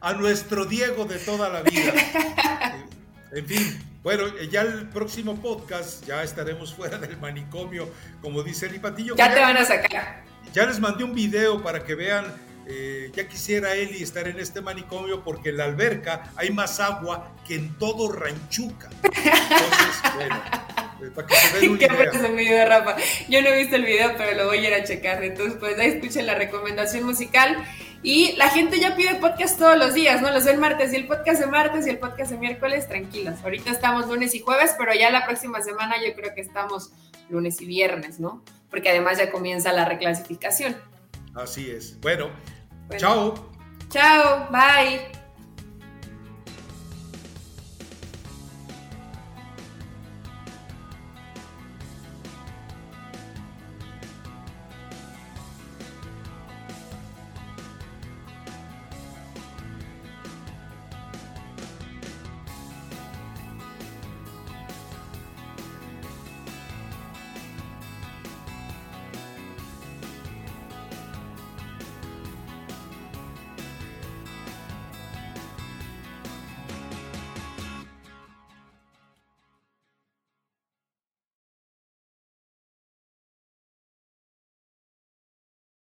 [0.00, 1.92] A, nuestro Diego de toda la vida.
[3.32, 7.88] En fin, bueno, ya el próximo podcast ya estaremos fuera del manicomio,
[8.20, 9.14] como dice el Patillo.
[9.14, 10.24] Ya te van a sacar.
[10.52, 12.24] Ya les mandé un video para que vean
[12.66, 17.32] eh, ya quisiera Eli estar en este manicomio porque en la alberca hay más agua
[17.46, 18.90] que en todo Ranchuca.
[19.02, 20.42] Entonces, bueno,
[21.14, 22.66] para que se den una idea.
[22.66, 22.96] Rafa.
[23.28, 25.22] Yo no he visto el video, pero lo voy a ir a checar.
[25.24, 27.56] Entonces, pues ahí escuchen la recomendación musical.
[28.02, 30.30] Y la gente ya pide podcast todos los días, ¿no?
[30.30, 33.34] Los ven martes y el podcast de martes y el podcast de miércoles, tranquilos.
[33.42, 36.92] Ahorita estamos lunes y jueves, pero ya la próxima semana yo creo que estamos
[37.28, 38.42] lunes y viernes, ¿no?
[38.70, 40.76] Porque además ya comienza la reclasificación.
[41.34, 42.00] Así es.
[42.00, 42.30] Bueno,
[42.96, 43.50] chao.
[43.90, 45.19] Chao, bye.